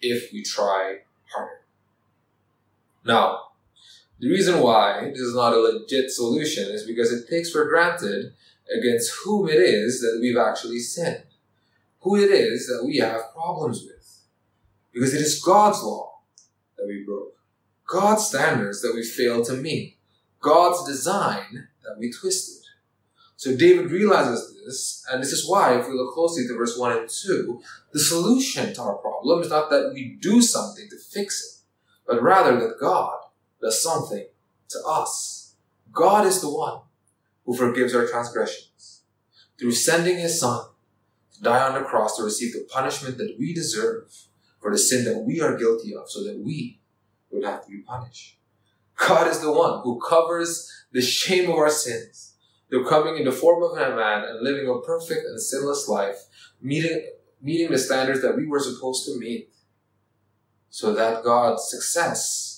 if 0.00 0.32
we 0.32 0.42
try 0.42 1.02
harder. 1.32 1.60
Now, 3.04 3.53
the 4.24 4.30
reason 4.30 4.60
why 4.60 5.10
this 5.10 5.20
is 5.20 5.34
not 5.34 5.52
a 5.52 5.58
legit 5.58 6.10
solution 6.10 6.70
is 6.70 6.86
because 6.86 7.12
it 7.12 7.28
takes 7.28 7.50
for 7.50 7.68
granted 7.68 8.32
against 8.74 9.12
whom 9.22 9.50
it 9.50 9.58
is 9.58 10.00
that 10.00 10.18
we've 10.18 10.38
actually 10.38 10.78
sinned 10.78 11.24
who 12.00 12.16
it 12.16 12.30
is 12.30 12.66
that 12.68 12.84
we 12.86 12.96
have 12.96 13.34
problems 13.34 13.82
with. 13.82 14.22
Because 14.94 15.12
it 15.12 15.20
is 15.20 15.42
God's 15.42 15.82
law 15.82 16.20
that 16.78 16.86
we 16.86 17.04
broke, 17.04 17.36
God's 17.86 18.26
standards 18.26 18.80
that 18.80 18.94
we 18.94 19.02
failed 19.02 19.44
to 19.46 19.52
meet, 19.52 19.98
God's 20.40 20.86
design 20.86 21.68
that 21.82 21.98
we 21.98 22.10
twisted. 22.10 22.64
So 23.36 23.54
David 23.54 23.90
realizes 23.90 24.56
this, 24.64 25.04
and 25.12 25.22
this 25.22 25.32
is 25.32 25.46
why, 25.46 25.78
if 25.78 25.86
we 25.86 25.92
look 25.92 26.14
closely 26.14 26.46
to 26.46 26.56
verse 26.56 26.78
1 26.78 26.96
and 26.96 27.10
2, 27.10 27.60
the 27.92 28.00
solution 28.00 28.72
to 28.72 28.80
our 28.80 28.94
problem 28.94 29.42
is 29.42 29.50
not 29.50 29.68
that 29.68 29.92
we 29.92 30.16
do 30.18 30.40
something 30.40 30.88
to 30.88 30.96
fix 30.96 31.44
it, 31.44 31.60
but 32.06 32.22
rather 32.22 32.58
that 32.58 32.80
God 32.80 33.18
does 33.64 33.82
something 33.82 34.26
to 34.68 34.78
us. 34.86 35.54
God 35.92 36.26
is 36.26 36.40
the 36.40 36.50
one 36.50 36.80
who 37.46 37.56
forgives 37.56 37.94
our 37.94 38.06
transgressions 38.06 39.02
through 39.58 39.72
sending 39.72 40.18
his 40.18 40.38
Son 40.38 40.66
to 41.34 41.42
die 41.42 41.66
on 41.66 41.74
the 41.74 41.86
cross 41.86 42.16
to 42.16 42.22
receive 42.22 42.52
the 42.52 42.68
punishment 42.70 43.16
that 43.18 43.36
we 43.38 43.54
deserve 43.54 44.12
for 44.60 44.70
the 44.70 44.78
sin 44.78 45.04
that 45.04 45.24
we 45.24 45.40
are 45.40 45.56
guilty 45.56 45.94
of 45.94 46.10
so 46.10 46.22
that 46.24 46.38
we 46.38 46.80
would 47.30 47.44
have 47.44 47.64
to 47.64 47.70
be 47.70 47.78
punished. 47.78 48.36
God 48.96 49.28
is 49.28 49.40
the 49.40 49.52
one 49.52 49.80
who 49.82 50.00
covers 50.00 50.70
the 50.92 51.02
shame 51.02 51.50
of 51.50 51.56
our 51.56 51.70
sins 51.70 52.34
through 52.68 52.86
coming 52.86 53.16
in 53.16 53.24
the 53.24 53.32
form 53.32 53.62
of 53.62 53.76
a 53.76 53.96
man 53.96 54.24
and 54.24 54.42
living 54.42 54.68
a 54.68 54.80
perfect 54.80 55.24
and 55.26 55.40
sinless 55.40 55.88
life, 55.88 56.26
meeting, 56.60 57.10
meeting 57.40 57.70
the 57.70 57.78
standards 57.78 58.22
that 58.22 58.36
we 58.36 58.46
were 58.46 58.60
supposed 58.60 59.04
to 59.06 59.18
meet 59.18 59.50
so 60.70 60.92
that 60.94 61.24
God's 61.24 61.68
success 61.68 62.53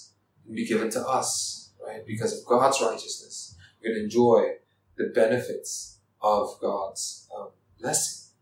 can 0.46 0.54
be 0.54 0.66
given 0.66 0.90
to 0.90 1.00
us, 1.00 1.72
right? 1.84 2.06
Because 2.06 2.38
of 2.38 2.46
God's 2.46 2.80
righteousness, 2.80 3.56
we 3.82 3.92
can 3.92 4.02
enjoy 4.02 4.54
the 4.96 5.12
benefits 5.14 5.98
of 6.22 6.58
God's 6.60 7.28
um, 7.36 7.48
blessing 7.80 8.32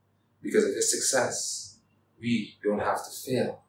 because 0.42 0.64
of 0.64 0.74
his 0.74 0.90
success. 0.90 1.78
We 2.20 2.56
don't 2.62 2.80
have 2.80 3.04
to 3.04 3.10
fail. 3.10 3.62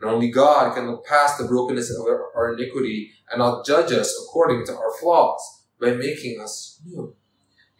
And 0.00 0.10
only 0.10 0.30
God 0.30 0.74
can 0.74 0.90
look 0.90 1.06
past 1.06 1.38
the 1.38 1.46
brokenness 1.46 1.90
of 1.90 2.06
our 2.06 2.54
iniquity 2.54 3.12
and 3.30 3.38
not 3.38 3.64
judge 3.64 3.92
us 3.92 4.14
according 4.22 4.66
to 4.66 4.76
our 4.76 4.92
flaws 5.00 5.64
by 5.80 5.92
making 5.92 6.40
us 6.40 6.80
new, 6.84 7.14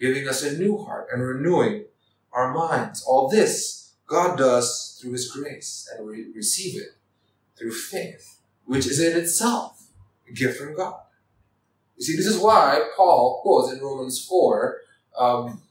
giving 0.01 0.29
us 0.29 0.43
a 0.43 0.59
new 0.59 0.79
heart 0.85 1.09
and 1.13 1.23
renewing 1.23 1.85
our 2.33 2.53
minds. 2.53 3.05
All 3.07 3.29
this 3.29 3.95
God 4.07 4.39
does 4.39 4.99
through 5.01 5.13
His 5.13 5.31
grace, 5.31 5.91
and 5.97 6.07
we 6.07 6.27
receive 6.35 6.81
it 6.81 6.91
through 7.57 7.73
faith, 7.73 8.41
which 8.67 8.87
is 8.87 9.01
in 9.01 9.17
itself 9.17 9.89
a 10.29 10.33
gift 10.33 10.59
from 10.59 10.77
God. 10.77 11.01
You 11.97 12.05
see, 12.05 12.17
this 12.17 12.27
is 12.27 12.39
why 12.39 12.91
Paul 12.97 13.41
quotes 13.43 13.73
in 13.73 13.83
Romans 13.83 14.25
4 14.27 14.77
um, 15.19 15.63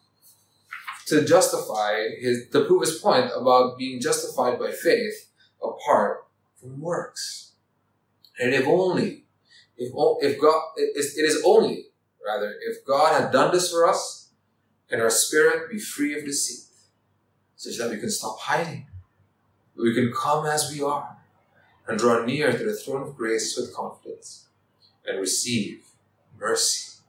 to 1.07 1.23
justify 1.23 2.07
his 2.19 2.49
to 2.51 2.65
prove 2.65 2.81
his 2.81 2.97
point 2.97 3.29
about 3.35 3.77
being 3.77 4.01
justified 4.01 4.57
by 4.57 4.71
faith 4.71 5.29
apart 5.61 6.25
from 6.59 6.81
works. 6.81 7.53
And 8.39 8.53
if 8.53 8.65
only, 8.65 9.25
if 9.77 9.93
if 10.21 10.41
God, 10.41 10.61
it 10.77 10.97
is 10.97 11.41
only 11.45 11.87
rather 12.25 12.55
if 12.67 12.83
God 12.85 13.21
had 13.21 13.31
done 13.31 13.53
this 13.53 13.71
for 13.71 13.87
us, 13.87 14.29
can 14.89 14.99
our 14.99 15.09
spirit 15.09 15.69
be 15.69 15.77
free 15.77 16.17
of 16.17 16.25
deceit, 16.25 16.65
such 17.55 17.77
that 17.77 17.91
we 17.91 17.97
can 17.97 18.09
stop 18.09 18.39
hiding, 18.39 18.87
we 19.75 19.93
can 19.93 20.11
come 20.11 20.45
as 20.45 20.71
we 20.71 20.81
are, 20.81 21.14
and 21.87 21.99
draw 21.99 22.23
near 22.23 22.51
to 22.51 22.63
the 22.63 22.73
throne 22.73 23.03
of 23.03 23.15
grace 23.15 23.55
with 23.57 23.75
confidence, 23.75 24.47
and 25.05 25.19
receive 25.19 25.85
mercy. 26.39 26.99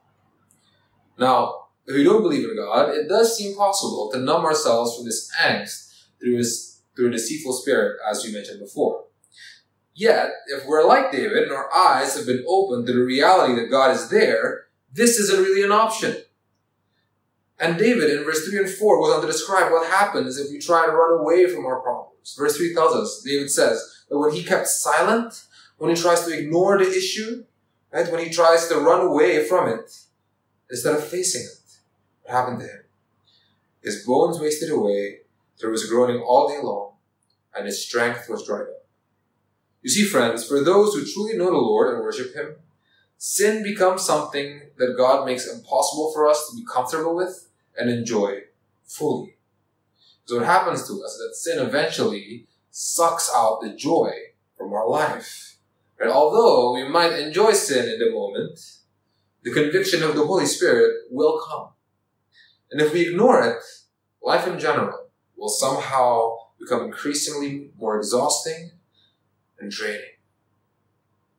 Now, 1.18 1.66
if 1.86 1.94
we 1.94 2.04
don't 2.04 2.22
believe 2.22 2.48
in 2.48 2.56
God, 2.56 2.90
it 2.90 3.08
does 3.08 3.36
seem 3.36 3.56
possible 3.56 4.10
to 4.12 4.18
numb 4.18 4.44
ourselves 4.44 4.96
from 4.96 5.04
this 5.06 5.30
angst 5.40 6.04
through 6.20 6.36
his 6.36 6.80
through 6.96 7.08
a 7.08 7.12
deceitful 7.12 7.52
spirit, 7.52 7.98
as 8.10 8.24
we 8.24 8.32
mentioned 8.32 8.58
before. 8.58 9.04
Yet, 9.94 10.30
if 10.46 10.66
we're 10.66 10.86
like 10.86 11.12
David 11.12 11.44
and 11.44 11.52
our 11.52 11.72
eyes 11.72 12.16
have 12.16 12.26
been 12.26 12.44
opened 12.48 12.86
to 12.86 12.92
the 12.92 13.04
reality 13.04 13.54
that 13.54 13.70
God 13.70 13.94
is 13.94 14.08
there, 14.08 14.66
this 14.92 15.18
isn't 15.18 15.42
really 15.42 15.62
an 15.62 15.72
option. 15.72 16.16
And 17.58 17.78
David 17.78 18.10
in 18.10 18.24
verse 18.24 18.46
3 18.48 18.60
and 18.60 18.70
4 18.70 19.00
goes 19.00 19.14
on 19.14 19.20
to 19.22 19.26
describe 19.26 19.72
what 19.72 19.90
happens 19.90 20.38
if 20.38 20.50
we 20.50 20.58
try 20.58 20.84
to 20.84 20.92
run 20.92 21.20
away 21.20 21.46
from 21.46 21.64
our 21.64 21.80
problems. 21.80 22.34
Verse 22.38 22.56
3 22.56 22.74
tells 22.74 22.94
us, 22.94 23.22
David 23.24 23.50
says 23.50 23.95
that 24.08 24.18
when 24.18 24.32
he 24.32 24.42
kept 24.42 24.68
silent, 24.68 25.44
when 25.78 25.94
he 25.94 26.00
tries 26.00 26.24
to 26.24 26.38
ignore 26.38 26.78
the 26.78 26.88
issue, 26.88 27.44
Right? 27.96 28.10
When 28.10 28.22
he 28.22 28.30
tries 28.30 28.68
to 28.68 28.78
run 28.78 29.06
away 29.06 29.46
from 29.46 29.68
it, 29.68 29.96
instead 30.70 30.96
of 30.96 31.06
facing 31.06 31.42
it, 31.42 31.78
what 32.22 32.34
happened 32.34 32.60
to 32.60 32.66
him? 32.66 32.84
His 33.82 34.04
bones 34.04 34.40
wasted 34.40 34.70
away, 34.70 35.20
there 35.60 35.70
was 35.70 35.88
groaning 35.88 36.20
all 36.20 36.48
day 36.48 36.60
long, 36.62 36.92
and 37.54 37.64
his 37.64 37.86
strength 37.86 38.28
was 38.28 38.46
dried 38.46 38.62
up. 38.62 38.86
You 39.82 39.88
see, 39.88 40.04
friends, 40.04 40.46
for 40.46 40.62
those 40.62 40.92
who 40.92 41.06
truly 41.06 41.38
know 41.38 41.46
the 41.46 41.56
Lord 41.56 41.94
and 41.94 42.02
worship 42.02 42.34
Him, 42.34 42.56
sin 43.18 43.62
becomes 43.62 44.02
something 44.02 44.62
that 44.78 44.96
God 44.98 45.24
makes 45.24 45.46
impossible 45.46 46.12
for 46.12 46.26
us 46.26 46.50
to 46.50 46.56
be 46.56 46.66
comfortable 46.66 47.14
with 47.14 47.48
and 47.78 47.88
enjoy 47.88 48.40
fully. 48.84 49.36
So 50.24 50.38
what 50.38 50.46
happens 50.46 50.88
to 50.88 50.94
us 51.04 51.12
is 51.12 51.18
that 51.18 51.36
sin 51.36 51.66
eventually 51.66 52.46
sucks 52.78 53.30
out 53.34 53.62
the 53.62 53.74
joy 53.74 54.12
from 54.54 54.70
our 54.74 54.86
life. 54.86 55.56
And 55.98 56.10
although 56.10 56.74
we 56.74 56.86
might 56.86 57.18
enjoy 57.18 57.52
sin 57.52 57.88
in 57.88 57.98
the 57.98 58.12
moment, 58.12 58.60
the 59.42 59.50
conviction 59.50 60.02
of 60.02 60.14
the 60.14 60.26
Holy 60.26 60.44
Spirit 60.44 60.92
will 61.10 61.40
come. 61.48 61.68
And 62.70 62.82
if 62.82 62.92
we 62.92 63.08
ignore 63.08 63.42
it, 63.42 63.62
life 64.22 64.46
in 64.46 64.58
general 64.58 65.08
will 65.38 65.48
somehow 65.48 66.36
become 66.60 66.84
increasingly 66.84 67.70
more 67.78 67.96
exhausting 67.96 68.72
and 69.58 69.70
draining. 69.70 70.18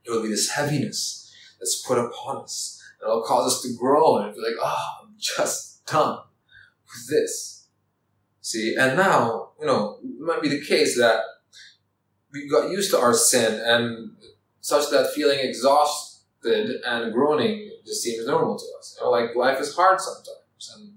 It 0.05 0.09
will 0.09 0.23
be 0.23 0.29
this 0.29 0.49
heaviness 0.49 1.31
that's 1.59 1.83
put 1.85 1.99
upon 1.99 2.45
us 2.45 2.81
that 2.99 3.09
will 3.09 3.21
cause 3.21 3.53
us 3.53 3.61
to 3.61 3.77
grow 3.77 4.17
and 4.17 4.33
be 4.33 4.41
like, 4.41 4.57
oh, 4.59 4.85
I'm 5.03 5.13
just 5.19 5.85
done 5.85 6.17
with 6.87 7.09
this. 7.09 7.56
See, 8.47 8.75
and 8.79 8.95
now, 8.95 9.49
you 9.59 9.65
know, 9.65 9.99
it 10.01 10.21
might 10.21 10.41
be 10.41 10.47
the 10.47 10.63
case 10.65 10.97
that 10.97 11.19
we 12.31 12.47
got 12.47 12.71
used 12.71 12.89
to 12.91 12.97
our 12.97 13.13
sin 13.13 13.59
and 13.61 14.15
such 14.61 14.89
that 14.89 15.11
feeling 15.13 15.39
exhausted 15.41 16.79
and 16.85 17.11
groaning 17.11 17.69
just 17.85 18.03
seems 18.03 18.25
normal 18.25 18.57
to 18.57 18.65
us. 18.79 18.95
You 18.97 19.03
know, 19.03 19.11
like 19.11 19.35
life 19.35 19.59
is 19.59 19.75
hard 19.75 19.99
sometimes 19.99 20.75
and, 20.77 20.93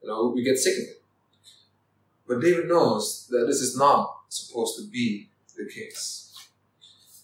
you 0.00 0.08
know, 0.08 0.32
we 0.32 0.44
get 0.44 0.58
sick 0.58 0.74
of 0.74 0.84
it. 0.84 1.02
But 2.28 2.40
David 2.40 2.68
knows 2.68 3.26
that 3.30 3.46
this 3.48 3.60
is 3.60 3.76
not 3.76 4.18
supposed 4.28 4.78
to 4.78 4.88
be 4.88 5.28
the 5.56 5.68
case. 5.68 6.32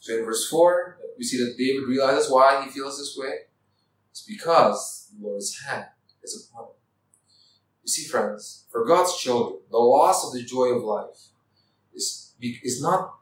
So 0.01 0.19
in 0.19 0.25
verse 0.25 0.49
4, 0.49 0.99
we 1.17 1.23
see 1.23 1.39
that 1.39 1.57
David 1.57 1.87
realizes 1.87 2.29
why 2.29 2.65
he 2.65 2.71
feels 2.73 2.99
this 2.99 3.17
way. 3.17 3.47
It's 4.11 4.23
because 4.23 5.13
the 5.17 5.25
Lord's 5.25 5.57
hand 5.61 5.87
is 6.21 6.49
upon 6.51 6.65
him. 6.65 6.82
You 7.83 7.89
see, 7.89 8.09
friends, 8.09 8.65
for 8.71 8.85
God's 8.85 9.17
children, 9.17 9.61
the 9.71 9.79
loss 9.79 10.27
of 10.27 10.33
the 10.33 10.45
joy 10.45 10.67
of 10.67 10.85
life 10.85 11.31
is, 11.95 12.35
is 12.41 12.81
not 12.81 13.15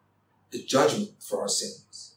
the 0.51 0.63
judgment 0.63 1.11
for 1.19 1.41
our 1.41 1.49
sins, 1.49 2.17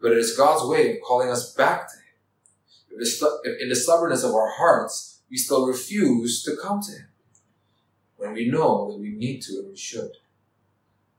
but 0.00 0.12
it 0.12 0.18
is 0.18 0.36
God's 0.36 0.68
way 0.68 0.92
of 0.92 1.02
calling 1.06 1.30
us 1.30 1.54
back 1.54 1.88
to 1.88 1.96
Him. 1.96 3.00
If 3.00 3.22
in 3.60 3.68
the 3.68 3.76
stubbornness 3.76 4.24
of 4.24 4.34
our 4.34 4.50
hearts, 4.50 5.20
we 5.30 5.36
still 5.36 5.66
refuse 5.66 6.42
to 6.44 6.56
come 6.60 6.80
to 6.82 6.92
Him, 6.92 7.08
when 8.16 8.32
we 8.32 8.50
know 8.50 8.90
that 8.90 8.98
we 8.98 9.10
need 9.10 9.42
to 9.42 9.58
and 9.58 9.70
we 9.70 9.76
should. 9.76 10.12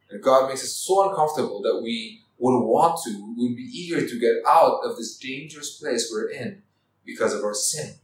And 0.10 0.24
God 0.24 0.50
makes 0.50 0.64
it 0.64 0.68
so 0.68 1.10
uncomfortable 1.10 1.62
that 1.62 1.82
we 1.84 2.24
would 2.40 2.60
want 2.60 3.00
to, 3.06 3.36
we 3.38 3.48
would 3.48 3.58
be 3.58 3.64
eager 3.64 4.08
to 4.08 4.20
get 4.20 4.36
out 4.48 4.80
of 4.84 4.96
this 4.98 5.18
dangerous 5.18 5.78
place 5.78 6.10
we're 6.12 6.30
in 6.30 6.64
because 7.06 7.34
of 7.34 7.44
our 7.44 7.54
sin. 7.54 7.96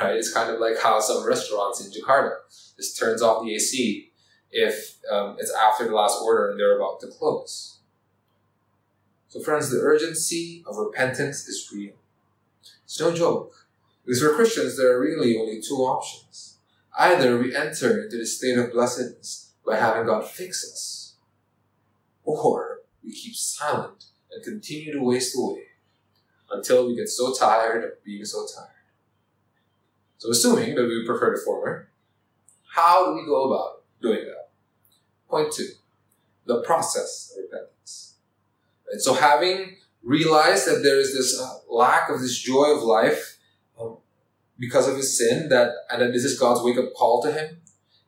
Right? 0.00 0.16
It's 0.16 0.32
kind 0.32 0.50
of 0.50 0.60
like 0.60 0.78
how 0.82 0.98
some 1.00 1.26
restaurants 1.26 1.84
in 1.84 1.92
Jakarta 1.92 2.36
just 2.76 2.98
turns 2.98 3.22
off 3.22 3.44
the 3.44 3.54
AC 3.54 4.10
if 4.50 4.96
um, 5.10 5.36
it's 5.38 5.54
after 5.54 5.86
the 5.86 5.94
last 5.94 6.20
order 6.22 6.50
and 6.50 6.58
they're 6.58 6.76
about 6.76 7.00
to 7.00 7.06
close. 7.08 7.78
So, 9.28 9.40
friends, 9.40 9.70
the 9.70 9.78
urgency 9.78 10.64
of 10.66 10.76
repentance 10.76 11.46
is 11.46 11.70
real. 11.72 11.92
It's 12.84 12.98
no 12.98 13.14
joke. 13.14 13.68
Because 14.04 14.22
for 14.22 14.34
Christians, 14.34 14.76
there 14.76 14.92
are 14.92 15.00
really 15.00 15.38
only 15.38 15.60
two 15.60 15.76
options. 15.76 16.56
Either 16.98 17.38
we 17.38 17.54
enter 17.54 18.02
into 18.02 18.16
the 18.16 18.26
state 18.26 18.58
of 18.58 18.72
blessedness 18.72 19.52
by 19.64 19.76
having 19.76 20.06
God 20.06 20.26
fix 20.26 20.64
us, 20.64 21.14
or 22.24 22.80
we 23.04 23.12
keep 23.12 23.34
silent 23.34 24.06
and 24.32 24.42
continue 24.42 24.92
to 24.92 25.02
waste 25.02 25.36
away 25.38 25.62
until 26.50 26.88
we 26.88 26.96
get 26.96 27.08
so 27.08 27.32
tired 27.32 27.84
of 27.84 28.04
being 28.04 28.24
so 28.24 28.46
tired. 28.52 28.79
So, 30.20 30.30
assuming 30.30 30.74
that 30.74 30.86
we 30.86 31.06
prefer 31.06 31.34
the 31.34 31.40
former, 31.42 31.88
how 32.74 33.06
do 33.06 33.14
we 33.14 33.24
go 33.24 33.50
about 33.50 33.84
doing 34.02 34.26
that? 34.26 34.50
Point 35.30 35.50
two 35.50 35.68
the 36.44 36.60
process 36.62 37.32
of 37.32 37.44
repentance. 37.44 38.16
And 38.92 39.00
so, 39.00 39.14
having 39.14 39.78
realized 40.02 40.68
that 40.68 40.82
there 40.82 41.00
is 41.00 41.14
this 41.14 41.40
uh, 41.40 41.60
lack 41.70 42.10
of 42.10 42.20
this 42.20 42.38
joy 42.38 42.66
of 42.66 42.82
life 42.82 43.38
um, 43.80 43.96
because 44.58 44.86
of 44.86 44.96
his 44.96 45.16
sin, 45.16 45.48
that 45.48 45.72
and 45.90 46.02
that 46.02 46.12
this 46.12 46.24
is 46.24 46.38
God's 46.38 46.62
wake 46.62 46.76
up 46.76 46.92
call 46.94 47.22
to 47.22 47.32
him. 47.32 47.56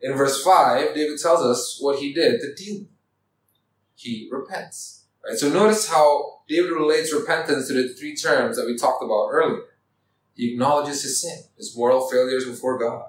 In 0.03 0.13
verse 0.15 0.45
5, 0.45 0.95
David 0.95 1.19
tells 1.19 1.41
us 1.41 1.79
what 1.81 1.99
he 1.99 2.13
did 2.13 2.41
to 2.43 2.55
deal 2.55 2.85
he 3.95 4.29
repents. 4.31 5.05
Right? 5.25 5.39
So 5.39 5.49
notice 5.49 5.89
how 5.89 6.41
David 6.47 6.73
relates 6.73 7.15
repentance 7.15 7.69
to 7.69 7.75
the 7.75 7.95
three 7.95 8.15
terms 8.15 8.57
that 8.57 8.67
we 8.67 8.77
talked 8.77 9.03
about 9.03 9.29
earlier. 9.31 9.63
He 10.35 10.53
acknowledges 10.53 11.03
his 11.03 11.21
sin, 11.23 11.45
his 11.57 11.77
moral 11.77 12.09
failures 12.09 12.47
before 12.47 12.79
God. 12.79 13.05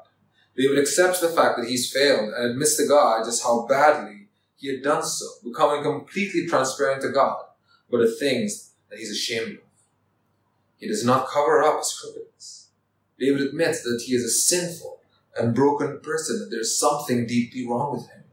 David 0.55 0.77
accepts 0.77 1.19
the 1.19 1.29
fact 1.29 1.57
that 1.57 1.67
he's 1.67 1.91
failed 1.91 2.33
and 2.33 2.51
admits 2.51 2.77
to 2.77 2.88
God 2.88 3.25
just 3.25 3.43
how 3.43 3.65
badly 3.65 4.27
he 4.55 4.67
had 4.67 4.83
done 4.83 5.03
so, 5.03 5.25
becoming 5.43 5.83
completely 5.83 6.45
transparent 6.47 7.01
to 7.01 7.09
God 7.09 7.43
about 7.89 7.99
the 7.99 8.12
things 8.12 8.71
that 8.89 8.99
he's 8.99 9.12
ashamed 9.12 9.57
of. 9.57 9.63
He 10.77 10.88
does 10.88 11.05
not 11.05 11.27
cover 11.27 11.63
up 11.63 11.79
his 11.79 11.97
crookedness. 11.99 12.69
David 13.19 13.41
admits 13.41 13.83
that 13.83 14.03
he 14.05 14.13
is 14.13 14.23
a 14.23 14.29
sinful 14.29 14.99
and 15.38 15.55
broken 15.55 15.99
person, 16.01 16.39
that 16.39 16.51
there's 16.51 16.77
something 16.77 17.25
deeply 17.25 17.67
wrong 17.67 17.93
with 17.93 18.09
him. 18.09 18.23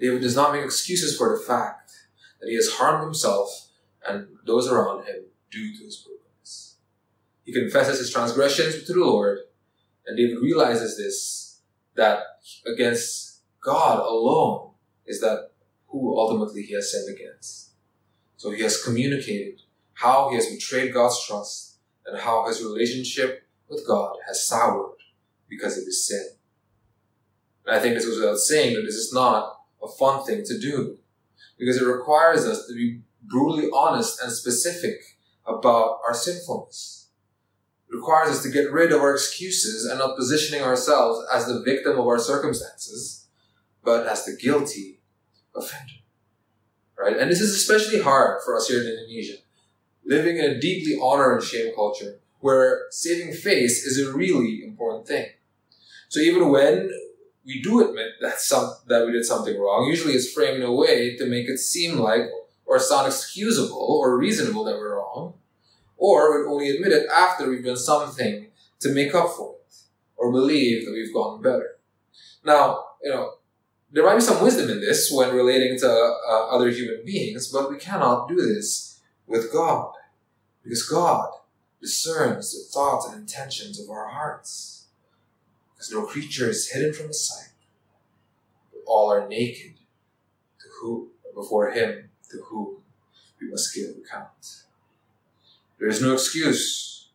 David 0.00 0.22
does 0.22 0.36
not 0.36 0.52
make 0.52 0.64
excuses 0.64 1.16
for 1.16 1.36
the 1.36 1.42
fact 1.42 1.92
that 2.40 2.48
he 2.48 2.54
has 2.54 2.70
harmed 2.70 3.02
himself 3.04 3.68
and 4.08 4.28
those 4.46 4.68
around 4.68 5.04
him 5.06 5.24
due 5.50 5.76
to 5.76 5.84
his 5.84 5.96
brokenness. 5.96 6.27
He 7.48 7.54
confesses 7.54 7.98
his 7.98 8.12
transgressions 8.12 8.84
to 8.84 8.92
the 8.92 9.00
Lord, 9.00 9.38
and 10.06 10.18
David 10.18 10.36
realizes 10.42 10.98
this 10.98 11.60
that 11.94 12.20
against 12.66 13.40
God 13.62 14.00
alone 14.00 14.72
is 15.06 15.22
that 15.22 15.52
who 15.86 16.18
ultimately 16.18 16.60
he 16.60 16.74
has 16.74 16.92
sinned 16.92 17.08
against. 17.08 17.70
So 18.36 18.50
he 18.50 18.62
has 18.64 18.84
communicated 18.84 19.62
how 19.94 20.28
he 20.28 20.36
has 20.36 20.44
betrayed 20.44 20.92
God's 20.92 21.26
trust 21.26 21.78
and 22.04 22.20
how 22.20 22.46
his 22.46 22.62
relationship 22.62 23.48
with 23.70 23.82
God 23.88 24.16
has 24.26 24.46
soured 24.46 24.98
because 25.48 25.78
of 25.78 25.86
his 25.86 26.06
sin. 26.06 26.26
And 27.64 27.74
I 27.74 27.80
think 27.80 27.94
this 27.94 28.04
goes 28.04 28.20
without 28.20 28.40
saying 28.40 28.74
that 28.74 28.82
this 28.82 28.94
is 28.94 29.14
not 29.14 29.58
a 29.82 29.88
fun 29.88 30.22
thing 30.26 30.44
to 30.44 30.60
do 30.60 30.98
because 31.58 31.80
it 31.80 31.86
requires 31.86 32.44
us 32.44 32.66
to 32.66 32.74
be 32.74 33.00
brutally 33.22 33.70
honest 33.72 34.22
and 34.22 34.30
specific 34.30 35.00
about 35.46 36.00
our 36.06 36.12
sinfulness. 36.12 36.97
Requires 37.90 38.30
us 38.30 38.42
to 38.42 38.50
get 38.50 38.70
rid 38.70 38.92
of 38.92 39.00
our 39.00 39.14
excuses 39.14 39.86
and 39.86 39.98
not 39.98 40.16
positioning 40.16 40.62
ourselves 40.62 41.26
as 41.32 41.46
the 41.46 41.62
victim 41.62 41.98
of 41.98 42.06
our 42.06 42.18
circumstances, 42.18 43.26
but 43.82 44.06
as 44.06 44.24
the 44.24 44.36
guilty 44.36 45.00
offender. 45.56 45.94
Right? 46.98 47.16
And 47.16 47.30
this 47.30 47.40
is 47.40 47.54
especially 47.54 48.00
hard 48.00 48.42
for 48.44 48.56
us 48.56 48.68
here 48.68 48.80
in 48.80 48.88
Indonesia, 48.88 49.38
living 50.04 50.36
in 50.36 50.44
a 50.44 50.60
deeply 50.60 50.98
honor 51.00 51.34
and 51.34 51.42
shame 51.42 51.74
culture 51.74 52.20
where 52.40 52.82
saving 52.90 53.32
face 53.32 53.84
is 53.84 53.98
a 53.98 54.12
really 54.12 54.62
important 54.64 55.08
thing. 55.08 55.26
So 56.08 56.20
even 56.20 56.50
when 56.50 56.90
we 57.48 57.62
do 57.62 57.88
admit 57.88 58.12
that 58.20 58.38
some 58.38 58.74
that 58.86 59.06
we 59.06 59.12
did 59.12 59.24
something 59.24 59.58
wrong. 59.58 59.88
Usually, 59.88 60.12
it's 60.12 60.30
framed 60.30 60.58
in 60.58 60.62
a 60.62 60.72
way 60.72 61.16
to 61.16 61.24
make 61.24 61.48
it 61.48 61.58
seem 61.58 61.98
like 61.98 62.28
or 62.66 62.78
sound 62.78 63.06
excusable 63.06 63.98
or 64.02 64.18
reasonable 64.18 64.64
that 64.64 64.76
we're 64.76 64.96
wrong, 64.96 65.32
or 65.98 66.40
we 66.40 66.50
only 66.50 66.70
admit 66.70 66.92
it 66.92 67.06
after 67.12 67.48
we've 67.48 67.64
done 67.64 67.76
something 67.76 68.46
to 68.80 68.94
make 68.94 69.14
up 69.14 69.30
for 69.30 69.56
it 69.56 69.74
or 70.16 70.32
believe 70.32 70.86
that 70.86 70.92
we've 70.92 71.12
gotten 71.12 71.42
better. 71.42 71.76
Now, 72.44 72.84
you 73.02 73.10
know, 73.10 73.34
there 73.90 74.04
might 74.04 74.14
be 74.14 74.20
some 74.20 74.42
wisdom 74.42 74.70
in 74.70 74.80
this 74.80 75.10
when 75.12 75.34
relating 75.34 75.78
to 75.80 75.90
uh, 75.90 76.46
other 76.48 76.70
human 76.70 77.02
beings, 77.04 77.50
but 77.52 77.70
we 77.70 77.78
cannot 77.78 78.28
do 78.28 78.36
this 78.36 79.00
with 79.26 79.52
God 79.52 79.92
because 80.62 80.88
God 80.88 81.30
discerns 81.80 82.52
the 82.52 82.72
thoughts 82.72 83.06
and 83.06 83.20
intentions 83.20 83.80
of 83.80 83.90
our 83.90 84.08
hearts 84.08 84.86
because 85.72 85.92
no 85.92 86.04
creature 86.06 86.50
is 86.50 86.70
hidden 86.70 86.92
from 86.92 87.08
his 87.08 87.28
sight, 87.28 87.52
but 88.72 88.80
all 88.86 89.12
are 89.12 89.28
naked 89.28 89.74
to 90.60 90.66
who 90.80 91.10
before 91.34 91.70
him 91.70 92.10
to 92.30 92.42
whom 92.48 92.78
we 93.40 93.48
must 93.48 93.74
give 93.74 93.90
account. 93.90 94.64
There 95.78 95.88
is 95.88 96.02
no 96.02 96.14
excuse. 96.14 97.08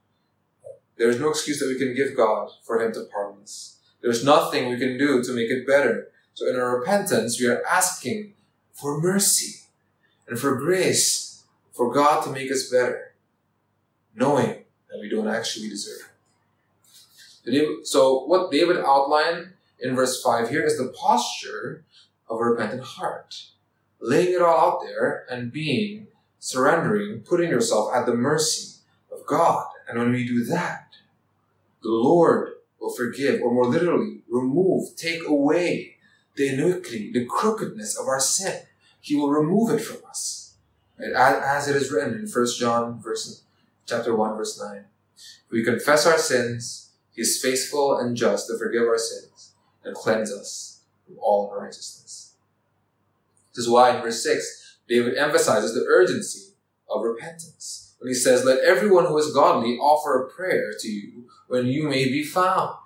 There 0.98 1.10
is 1.10 1.20
no 1.20 1.30
excuse 1.30 1.60
that 1.60 1.68
we 1.68 1.80
can 1.80 1.96
give 1.96 2.16
God 2.16 2.52
for 2.64 2.82
him 2.82 2.94
to 2.94 3.06
pardon 3.12 3.44
us. 3.44 3.78
There's 4.02 4.24
nothing 4.24 4.70
we 4.70 4.78
can 4.78 4.98
do 4.98 5.24
to 5.24 5.32
make 5.34 5.50
it 5.50 5.68
better. 5.68 6.10
So 6.34 6.48
in 6.48 6.56
our 6.56 6.80
repentance, 6.80 7.40
we 7.40 7.48
are 7.48 7.64
asking 7.66 8.34
for 8.72 9.00
mercy 9.00 9.62
and 10.28 10.40
for 10.40 10.56
grace 10.56 11.44
for 11.72 11.92
God 11.92 12.24
to 12.24 12.32
make 12.32 12.52
us 12.52 12.70
better 12.70 13.14
knowing 14.16 14.64
that 14.90 15.00
we 15.00 15.10
don't 15.10 15.28
actually 15.28 15.70
deserve 15.70 16.10
it. 17.46 17.88
So, 17.88 18.24
what 18.26 18.52
David 18.52 18.78
outlined 18.78 19.54
in 19.80 19.96
verse 19.96 20.22
5 20.22 20.50
here 20.50 20.64
is 20.64 20.78
the 20.78 20.94
posture 20.96 21.84
of 22.30 22.40
a 22.40 22.44
repentant 22.44 22.84
heart, 22.84 23.44
laying 24.00 24.34
it 24.34 24.42
all 24.42 24.58
out 24.58 24.82
there 24.84 25.26
and 25.30 25.52
being 25.52 26.08
surrendering, 26.44 27.22
putting 27.22 27.50
yourself 27.50 27.96
at 27.96 28.06
the 28.06 28.14
mercy 28.14 28.82
of 29.10 29.26
God. 29.26 29.66
And 29.88 29.98
when 29.98 30.12
we 30.12 30.28
do 30.28 30.44
that, 30.44 30.90
the 31.82 31.90
Lord 31.90 32.56
will 32.82 32.92
forgive, 32.92 33.42
or 33.42 33.54
more 33.54 33.66
literally, 33.66 34.24
remove, 34.30 34.94
take 34.98 35.26
away 35.26 35.96
the 36.36 36.50
iniquity, 36.50 37.14
the 37.14 37.24
crookedness 37.24 37.98
of 37.98 38.08
our 38.08 38.20
sin. 38.20 38.64
He 39.00 39.16
will 39.16 39.32
remove 39.32 39.70
it 39.72 39.82
from 39.82 40.02
us. 40.10 40.56
Right? 41.00 41.14
As 41.14 41.70
it 41.70 41.78
is 41.78 41.94
written 41.94 42.16
in 42.16 42.28
1 42.28 42.48
John 42.60 43.02
verse, 43.02 43.44
chapter 43.86 44.14
1, 44.14 44.36
verse 44.36 44.62
9. 44.62 44.84
If 45.16 45.50
we 45.50 45.64
confess 45.64 46.06
our 46.06 46.18
sins, 46.18 46.90
he 47.14 47.22
is 47.22 47.42
faithful 47.42 47.98
and 47.98 48.18
just 48.18 48.48
to 48.48 48.58
forgive 48.58 48.84
our 48.84 48.98
sins 48.98 49.54
and 49.86 49.96
cleanse 49.96 50.30
us 50.30 50.82
from 51.06 51.16
all 51.22 51.54
unrighteousness. 51.54 52.34
This 53.56 53.64
is 53.64 53.70
why 53.70 53.96
in 53.96 54.02
verse 54.02 54.22
6, 54.22 54.63
David 54.94 55.18
emphasizes 55.18 55.74
the 55.74 55.88
urgency 55.90 56.54
of 56.88 57.02
repentance. 57.02 57.96
When 57.98 58.10
he 58.10 58.14
says, 58.14 58.46
Let 58.46 58.64
everyone 58.64 59.06
who 59.06 59.18
is 59.18 59.34
godly 59.34 59.76
offer 59.78 60.22
a 60.22 60.30
prayer 60.30 60.72
to 60.80 60.88
you 60.88 61.26
when 61.48 61.66
you 61.66 61.88
may 61.88 62.06
be 62.06 62.24
found. 62.24 62.78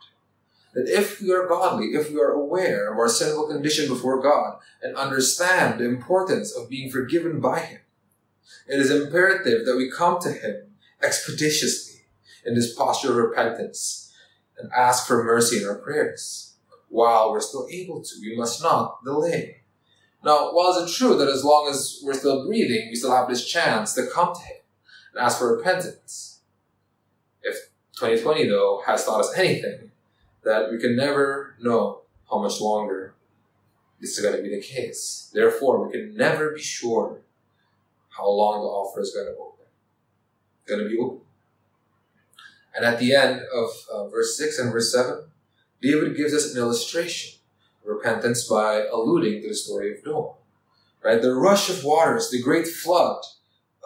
That 0.74 0.88
if 0.88 1.20
we 1.20 1.34
are 1.34 1.50
godly, 1.50 1.88
if 1.88 2.10
we 2.10 2.22
are 2.22 2.32
aware 2.32 2.93
of 2.93 2.98
our 2.98 3.10
sinful 3.10 3.50
condition 3.50 3.89
before 3.89 4.22
God 4.22 4.60
and 4.82 4.96
understand 4.96 5.82
the 5.82 5.86
importance 5.86 6.56
of 6.56 6.70
being 6.70 6.89
forgiven 6.89 7.41
by 7.41 7.60
Him, 7.60 7.82
it 8.70 8.80
is 8.80 8.89
imperative 8.89 9.65
that 9.65 9.76
we 9.76 9.91
come 9.91 10.22
to 10.22 10.32
Him 10.32 10.76
expeditiously 11.04 12.04
in 12.46 12.56
this 12.56 12.74
posture 12.74 13.10
of 13.10 13.17
repentance 13.17 14.13
and 14.58 14.72
ask 14.72 15.06
for 15.06 15.26
mercy 15.26 15.62
in 15.62 15.67
our 15.67 15.80
prayers. 15.80 16.56
While 16.88 17.34
we're 17.34 17.41
still 17.41 17.67
able 17.70 18.02
to, 18.02 18.15
we 18.22 18.38
must 18.38 18.63
not 18.63 19.04
delay. 19.04 19.63
Now, 20.24 20.52
while 20.52 20.78
it's 20.84 20.98
true 20.98 21.18
that 21.18 21.28
as 21.28 21.44
long 21.44 21.70
as 21.70 22.02
we're 22.04 22.14
still 22.14 22.46
breathing, 22.46 22.88
we 22.90 22.96
still 22.96 23.16
have 23.16 23.30
this 23.30 23.48
chance 23.48 23.94
to 23.94 24.08
come 24.08 24.34
to 24.34 24.42
Him 24.42 24.58
and 25.14 25.24
ask 25.24 25.38
for 25.38 25.56
repentance. 25.56 26.40
If 27.44 27.70
2020, 27.98 28.48
though, 28.48 28.82
has 28.86 29.06
taught 29.06 29.22
us 29.22 29.38
anything, 29.38 29.92
that 30.44 30.72
we 30.72 30.80
can 30.80 30.96
never 30.96 31.56
know 31.60 32.02
how 32.30 32.40
much 32.40 32.60
longer 32.60 33.14
this 34.00 34.18
is 34.18 34.24
going 34.24 34.36
to 34.36 34.42
be 34.42 34.50
the 34.50 34.62
case. 34.62 35.32
Therefore, 35.34 35.86
we 35.86 35.92
can 35.92 36.16
never 36.16 36.52
be 36.52 36.62
sure 36.62 37.22
how 38.10 38.30
long 38.30 38.62
the 38.62 38.68
offer 38.68 39.02
is 39.02 39.14
going 39.14 39.28
to 39.28 39.40
open. 39.40 39.66
Going 40.68 40.84
to 40.84 40.90
be 40.90 40.98
open. 40.98 41.22
And 42.76 42.86
at 42.86 43.00
the 43.00 43.16
end 43.16 43.42
of 43.54 43.70
uh, 43.92 44.08
verse 44.08 44.38
6 44.38 44.60
and 44.60 44.72
verse 44.72 44.92
7, 44.92 45.24
David 45.82 46.16
gives 46.16 46.34
us 46.34 46.52
an 46.52 46.58
illustration 46.60 47.37
repentance 47.88 48.47
by 48.47 48.86
alluding 48.91 49.41
to 49.41 49.47
the 49.50 49.56
story 49.56 49.93
of 49.93 50.06
Noah. 50.06 50.34
Right? 51.04 51.21
The 51.21 51.34
rush 51.34 51.69
of 51.69 51.84
waters, 51.84 52.30
the 52.30 52.41
great 52.41 52.67
flood 52.67 53.23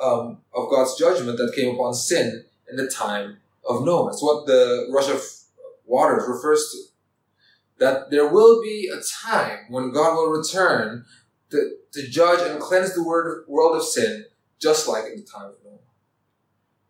um, 0.01 0.39
of 0.53 0.69
God's 0.69 0.97
judgment 0.97 1.37
that 1.37 1.53
came 1.55 1.75
upon 1.75 1.93
sin 1.93 2.45
in 2.69 2.77
the 2.77 2.89
time 2.89 3.37
of 3.67 3.85
Noah. 3.85 4.09
It's 4.09 4.23
what 4.23 4.47
the 4.47 4.87
rush 4.91 5.09
of 5.09 5.21
waters 5.85 6.23
refers 6.27 6.71
to. 6.71 6.83
That 7.77 8.11
there 8.11 8.27
will 8.27 8.61
be 8.61 8.91
a 8.91 9.01
time 9.01 9.59
when 9.69 9.91
God 9.91 10.15
will 10.15 10.31
return 10.31 11.05
to, 11.51 11.75
to 11.93 12.07
judge 12.07 12.47
and 12.49 12.59
cleanse 12.59 12.95
the 12.95 13.03
world 13.03 13.75
of 13.75 13.83
sin, 13.83 14.25
just 14.59 14.87
like 14.87 15.05
in 15.05 15.17
the 15.17 15.23
time 15.23 15.49
of 15.49 15.55
Noah. 15.63 15.77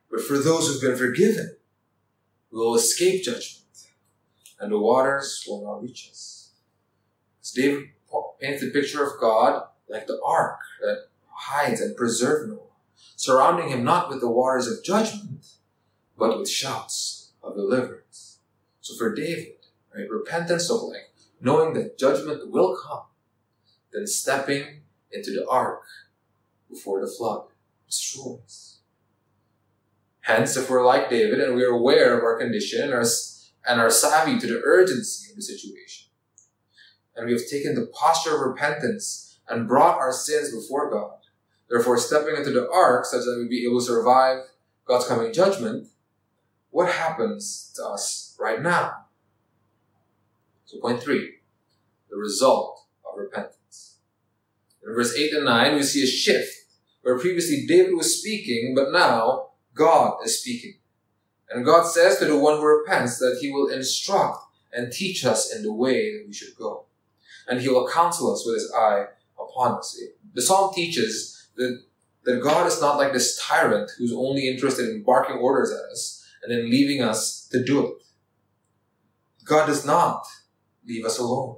But 0.10 0.22
for 0.22 0.38
those 0.38 0.68
who've 0.68 0.82
been 0.82 0.98
forgiven, 0.98 1.56
we 2.52 2.60
will 2.60 2.76
escape 2.76 3.24
judgment, 3.24 3.66
and 4.60 4.72
the 4.72 4.78
waters 4.78 5.44
will 5.48 5.64
not 5.64 5.82
reach 5.82 6.10
us. 6.12 6.41
As 7.42 7.52
David 7.52 7.90
paints 8.40 8.62
the 8.62 8.72
picture 8.72 9.04
of 9.04 9.20
God 9.20 9.64
like 9.88 10.08
the 10.08 10.20
ark 10.26 10.60
that 10.82 11.08
hides 11.30 11.82
and 11.82 11.96
preserves 11.96 12.50
Noah, 12.50 12.60
surrounding 13.16 13.70
him 13.70 13.84
not 13.84 14.10
with 14.10 14.22
the 14.22 14.30
waters 14.30 14.68
of 14.68 14.84
judgment, 14.84 15.46
but 16.18 16.38
with 16.38 16.50
shouts 16.50 17.32
of 17.44 17.56
deliverance. 17.56 18.40
So 18.82 18.96
for 18.96 19.14
David, 19.14 19.54
right, 19.96 20.10
repentance 20.10 20.70
of 20.70 20.82
like 20.84 21.12
knowing 21.40 21.74
that 21.74 21.98
judgment 21.98 22.52
will 22.52 22.78
come, 22.78 23.04
then 23.92 24.08
stepping 24.08 24.82
into 25.12 25.32
the 25.32 25.48
ark 25.50 25.84
before 26.70 27.02
the 27.02 27.12
flood 27.12 27.48
destroys. 27.88 28.80
Hence, 30.22 30.56
if 30.56 30.70
we're 30.70 30.86
like 30.86 31.10
David 31.10 31.40
and 31.40 31.56
we 31.56 31.64
are 31.64 31.72
aware 31.72 32.18
of 32.18 32.24
our 32.24 32.38
condition 32.38 32.84
and 32.84 32.94
are, 32.94 33.06
and 33.68 33.82
are 33.82 33.90
savvy 33.90 34.40
to 34.40 34.48
the 34.48 34.62
urgency 34.64 35.32
of 35.32 35.36
the 35.36 35.42
situation, 35.42 36.11
and 37.16 37.26
we 37.26 37.34
have 37.34 37.48
taken 37.50 37.76
the 37.76 37.88
posture 37.88 38.36
of 38.36 38.42
repentance 38.42 39.40
and 39.48 39.68
brought 39.68 39.98
our 39.98 40.14
sins 40.14 40.54
before 40.54 40.90
God, 40.90 41.18
therefore 41.70 41.98
stepping 41.98 42.36
into 42.36 42.52
the 42.52 42.70
ark 42.72 43.06
such 43.06 43.22
that 43.22 43.38
we 43.38 43.48
be 43.48 43.66
able 43.66 43.80
to 43.80 43.86
survive 43.86 44.44
God's 44.86 45.08
coming 45.08 45.34
judgment, 45.34 45.88
what 46.70 46.92
happens 46.92 47.72
to 47.76 47.86
us 47.86 48.36
right 48.40 48.62
now? 48.62 49.06
So, 50.66 50.80
point 50.80 51.02
three 51.04 51.36
the 52.10 52.18
result 52.18 52.86
of 53.06 53.18
repentance. 53.18 53.98
In 54.86 54.94
verse 54.94 55.16
8 55.16 55.34
and 55.34 55.46
9, 55.46 55.76
we 55.76 55.84
see 55.84 56.04
a 56.04 56.08
shift 56.08 56.54
where 57.02 57.18
previously 57.18 57.66
David 57.68 57.96
was 57.96 58.20
speaking, 58.20 58.74
but 58.76 58.92
now 58.92 59.52
God 59.74 60.18
is 60.26 60.40
speaking. 60.40 60.76
And 61.50 61.66
God 61.66 61.86
says 61.86 62.20
to 62.20 62.26
the 62.26 62.38
one 62.38 62.58
who 62.58 62.66
repents 62.66 63.18
that 63.20 63.38
he 63.42 63.52
will 63.52 63.70
instruct 63.70 64.40
and 64.74 64.92
teach 64.92 65.26
us 65.26 65.54
in 65.54 65.64
the 65.64 65.74
way 65.74 66.14
that 66.14 66.26
we 66.28 66.34
should 66.34 66.56
go. 66.56 66.86
And 67.52 67.60
he 67.60 67.68
will 67.68 67.86
counsel 67.86 68.32
us 68.32 68.46
with 68.46 68.56
his 68.56 68.72
eye 68.74 69.08
upon 69.38 69.80
us. 69.80 70.02
The 70.34 70.42
psalm 70.42 70.74
teaches 70.74 71.50
that, 71.58 71.84
that 72.24 72.42
God 72.42 72.66
is 72.66 72.80
not 72.80 72.96
like 72.96 73.12
this 73.12 73.38
tyrant 73.46 73.92
who's 73.98 74.14
only 74.14 74.48
interested 74.48 74.88
in 74.88 75.04
barking 75.04 75.36
orders 75.36 75.70
at 75.70 75.92
us 75.92 76.26
and 76.42 76.50
then 76.50 76.70
leaving 76.70 77.02
us 77.02 77.50
to 77.52 77.62
do 77.62 77.88
it. 77.88 78.04
God 79.44 79.66
does 79.66 79.86
not 79.86 80.26
leave 80.88 81.04
us 81.04 81.20
alone. 81.20 81.58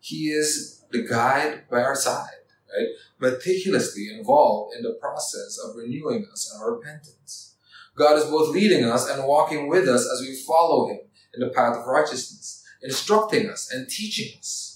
He 0.00 0.30
is 0.30 0.82
the 0.90 1.02
guide 1.02 1.68
by 1.70 1.82
our 1.82 1.94
side, 1.94 2.30
right? 2.74 2.88
Meticulously 3.20 4.08
involved 4.16 4.74
in 4.74 4.82
the 4.82 4.96
process 4.98 5.58
of 5.62 5.76
renewing 5.76 6.26
us 6.32 6.50
in 6.50 6.58
our 6.58 6.74
repentance. 6.74 7.56
God 7.96 8.16
is 8.16 8.24
both 8.24 8.54
leading 8.54 8.86
us 8.86 9.10
and 9.10 9.28
walking 9.28 9.68
with 9.68 9.86
us 9.90 10.10
as 10.10 10.22
we 10.22 10.34
follow 10.34 10.88
Him 10.88 11.00
in 11.34 11.40
the 11.40 11.50
path 11.50 11.76
of 11.76 11.86
righteousness, 11.86 12.64
instructing 12.82 13.50
us 13.50 13.70
and 13.70 13.90
teaching 13.90 14.38
us 14.38 14.71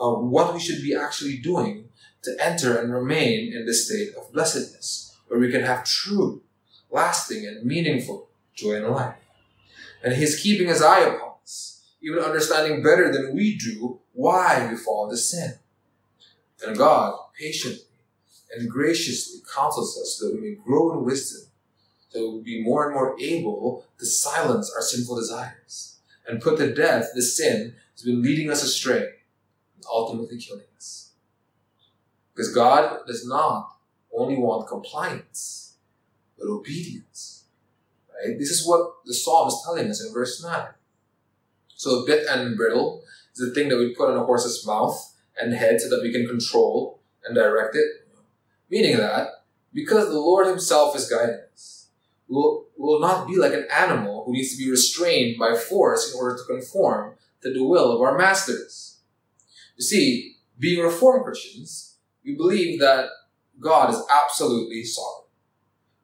what 0.00 0.54
we 0.54 0.60
should 0.60 0.82
be 0.82 0.94
actually 0.94 1.36
doing 1.38 1.88
to 2.22 2.36
enter 2.40 2.78
and 2.78 2.92
remain 2.92 3.52
in 3.52 3.66
this 3.66 3.86
state 3.86 4.14
of 4.14 4.32
blessedness, 4.32 5.16
where 5.28 5.40
we 5.40 5.50
can 5.50 5.62
have 5.62 5.84
true, 5.84 6.42
lasting, 6.90 7.46
and 7.46 7.64
meaningful 7.64 8.28
joy 8.54 8.74
in 8.74 8.90
life. 8.90 9.14
And 10.02 10.14
He's 10.14 10.40
keeping 10.40 10.68
His 10.68 10.82
eye 10.82 11.00
upon 11.00 11.34
us, 11.42 11.84
even 12.02 12.18
understanding 12.18 12.82
better 12.82 13.12
than 13.12 13.34
we 13.34 13.56
do 13.56 14.00
why 14.12 14.68
we 14.70 14.76
fall 14.76 15.04
into 15.04 15.16
sin. 15.16 15.54
And 16.66 16.76
God 16.76 17.18
patiently 17.38 17.84
and 18.54 18.70
graciously 18.70 19.40
counsels 19.54 19.98
us 19.98 20.18
so 20.18 20.28
that 20.28 20.34
we 20.34 20.50
may 20.50 20.56
grow 20.56 20.92
in 20.92 21.04
wisdom, 21.04 21.48
so 22.08 22.20
we 22.20 22.34
will 22.34 22.42
be 22.42 22.62
more 22.62 22.86
and 22.86 22.94
more 22.94 23.16
able 23.20 23.86
to 23.98 24.06
silence 24.06 24.72
our 24.74 24.82
sinful 24.82 25.16
desires 25.16 25.98
and 26.26 26.42
put 26.42 26.58
to 26.58 26.74
death 26.74 27.10
the 27.14 27.22
sin 27.22 27.74
that's 27.90 28.02
been 28.02 28.22
leading 28.22 28.50
us 28.50 28.62
astray 28.62 29.08
ultimately 29.90 30.38
killing 30.38 30.64
us. 30.76 31.12
Because 32.34 32.54
God 32.54 33.00
does 33.06 33.26
not 33.26 33.76
only 34.16 34.36
want 34.36 34.68
compliance, 34.68 35.76
but 36.38 36.48
obedience. 36.48 37.44
Right? 38.08 38.38
This 38.38 38.50
is 38.50 38.66
what 38.66 39.04
the 39.04 39.14
psalm 39.14 39.48
is 39.48 39.60
telling 39.64 39.88
us 39.90 40.04
in 40.04 40.12
verse 40.12 40.42
9. 40.42 40.68
So 41.74 42.04
bit 42.04 42.26
and 42.28 42.56
bridle 42.56 43.02
is 43.34 43.40
the 43.40 43.54
thing 43.54 43.68
that 43.68 43.78
we 43.78 43.94
put 43.94 44.10
on 44.10 44.16
a 44.16 44.24
horse's 44.24 44.66
mouth 44.66 45.14
and 45.40 45.54
head 45.54 45.80
so 45.80 45.88
that 45.88 46.02
we 46.02 46.12
can 46.12 46.26
control 46.26 47.00
and 47.24 47.34
direct 47.34 47.74
it. 47.76 47.86
Meaning 48.70 48.98
that 48.98 49.28
because 49.72 50.08
the 50.08 50.18
Lord 50.18 50.46
Himself 50.46 50.96
is 50.96 51.08
guiding 51.08 51.40
us, 51.52 51.88
we 52.28 52.36
will, 52.36 52.66
we 52.78 52.84
will 52.84 53.00
not 53.00 53.26
be 53.26 53.36
like 53.36 53.52
an 53.52 53.66
animal 53.72 54.24
who 54.24 54.32
needs 54.32 54.56
to 54.56 54.62
be 54.62 54.70
restrained 54.70 55.38
by 55.38 55.54
force 55.54 56.12
in 56.12 56.18
order 56.18 56.36
to 56.36 56.44
conform 56.44 57.14
to 57.42 57.52
the 57.52 57.64
will 57.64 57.92
of 57.92 58.00
our 58.00 58.16
masters. 58.16 58.89
You 59.76 59.82
see, 59.82 60.36
being 60.58 60.84
Reformed 60.84 61.24
Christians, 61.24 61.96
we 62.24 62.34
believe 62.34 62.80
that 62.80 63.06
God 63.58 63.90
is 63.90 64.02
absolutely 64.10 64.84
sovereign. 64.84 65.28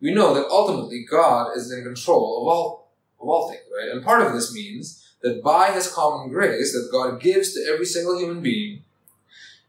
We 0.00 0.12
know 0.12 0.34
that 0.34 0.48
ultimately 0.48 1.06
God 1.08 1.56
is 1.56 1.72
in 1.72 1.82
control 1.82 2.42
of 2.42 2.48
all, 2.48 2.92
of 3.20 3.28
all 3.28 3.50
things, 3.50 3.62
right? 3.76 3.90
And 3.90 4.04
part 4.04 4.26
of 4.26 4.32
this 4.32 4.52
means 4.52 5.14
that 5.22 5.42
by 5.42 5.72
His 5.72 5.92
common 5.92 6.28
grace 6.28 6.72
that 6.72 6.90
God 6.92 7.20
gives 7.20 7.54
to 7.54 7.70
every 7.72 7.86
single 7.86 8.18
human 8.18 8.42
being, 8.42 8.82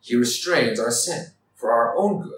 He 0.02 0.16
restrains 0.16 0.80
our 0.80 0.92
sin 0.92 1.28
for 1.56 1.72
our 1.72 1.98
own 1.98 2.22
good, 2.22 2.34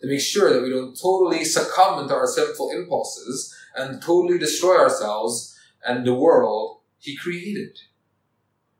to 0.00 0.06
make 0.06 0.20
sure 0.20 0.52
that 0.52 0.62
we 0.62 0.70
don't 0.70 0.98
totally 1.00 1.44
succumb 1.44 2.02
into 2.02 2.14
our 2.14 2.26
sinful 2.26 2.72
impulses 2.72 3.56
and 3.74 4.02
totally 4.02 4.38
destroy 4.38 4.76
ourselves 4.76 5.56
and 5.86 6.04
the 6.04 6.14
world 6.14 6.78
He 6.98 7.16
created. 7.16 7.78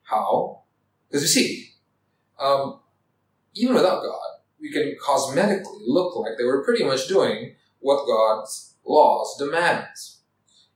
How? 0.02 0.62
Because 1.08 1.22
you 1.22 1.28
see, 1.28 1.69
um, 2.40 2.80
even 3.54 3.74
without 3.74 4.02
God, 4.02 4.40
we 4.60 4.72
can 4.72 4.96
cosmetically 5.02 5.80
look 5.86 6.16
like 6.16 6.32
they 6.38 6.44
were 6.44 6.64
pretty 6.64 6.84
much 6.84 7.08
doing 7.08 7.54
what 7.80 8.06
God's 8.06 8.74
laws 8.84 9.36
demand. 9.38 9.86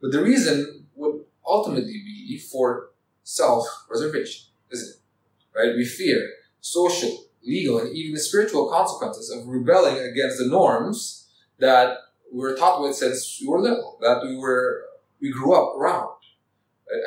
But 0.01 0.13
the 0.13 0.23
reason 0.23 0.87
would 0.95 1.25
ultimately 1.47 2.03
be 2.05 2.39
for 2.39 2.91
self-preservation, 3.23 4.47
isn't 4.71 4.95
it? 4.95 5.59
Right? 5.59 5.77
We 5.77 5.85
fear 5.85 6.31
social, 6.61 7.27
legal, 7.43 7.79
and 7.79 7.95
even 7.95 8.15
the 8.15 8.21
spiritual 8.21 8.71
consequences 8.71 9.31
of 9.31 9.47
rebelling 9.47 9.99
against 9.99 10.39
the 10.39 10.49
norms 10.49 11.29
that 11.59 11.99
we 12.33 12.41
were 12.41 12.57
taught 12.57 12.83
with 12.83 12.97
since 12.97 13.39
we 13.41 13.49
were 13.49 13.61
little, 13.61 13.99
that 14.01 14.23
we 14.23 14.37
were 14.37 14.85
we 15.21 15.31
grew 15.31 15.55
up 15.55 15.77
around. 15.77 16.11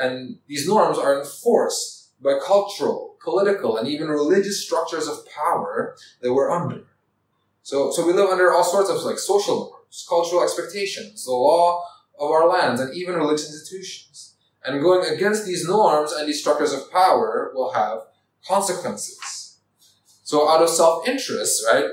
And 0.01 0.39
these 0.47 0.67
norms 0.67 0.97
are 0.97 1.19
enforced 1.19 2.21
by 2.21 2.39
cultural, 2.43 3.06
political, 3.27 3.75
and 3.75 3.89
even 3.89 4.07
religious 4.07 4.63
structures 4.65 5.05
of 5.05 5.27
power 5.29 5.97
that 6.21 6.33
we're 6.33 6.49
under. 6.49 6.83
So, 7.61 7.91
so 7.91 8.07
we 8.07 8.13
live 8.13 8.29
under 8.29 8.53
all 8.53 8.63
sorts 8.63 8.89
of 8.89 9.03
like 9.03 9.19
social 9.19 9.57
norms, 9.57 10.05
cultural 10.07 10.43
expectations, 10.43 11.25
the 11.25 11.33
law 11.33 11.83
of 12.17 12.31
our 12.31 12.47
lands, 12.47 12.79
and 12.79 12.95
even 12.95 13.15
religious 13.15 13.51
institutions. 13.51 14.35
And 14.63 14.81
going 14.81 15.13
against 15.13 15.45
these 15.45 15.67
norms 15.67 16.13
and 16.13 16.25
these 16.25 16.39
structures 16.39 16.71
of 16.71 16.89
power 16.89 17.51
will 17.53 17.73
have 17.73 17.99
consequences. 18.47 19.59
So 20.23 20.49
out 20.49 20.61
of 20.61 20.69
self-interest, 20.69 21.65
right, 21.67 21.89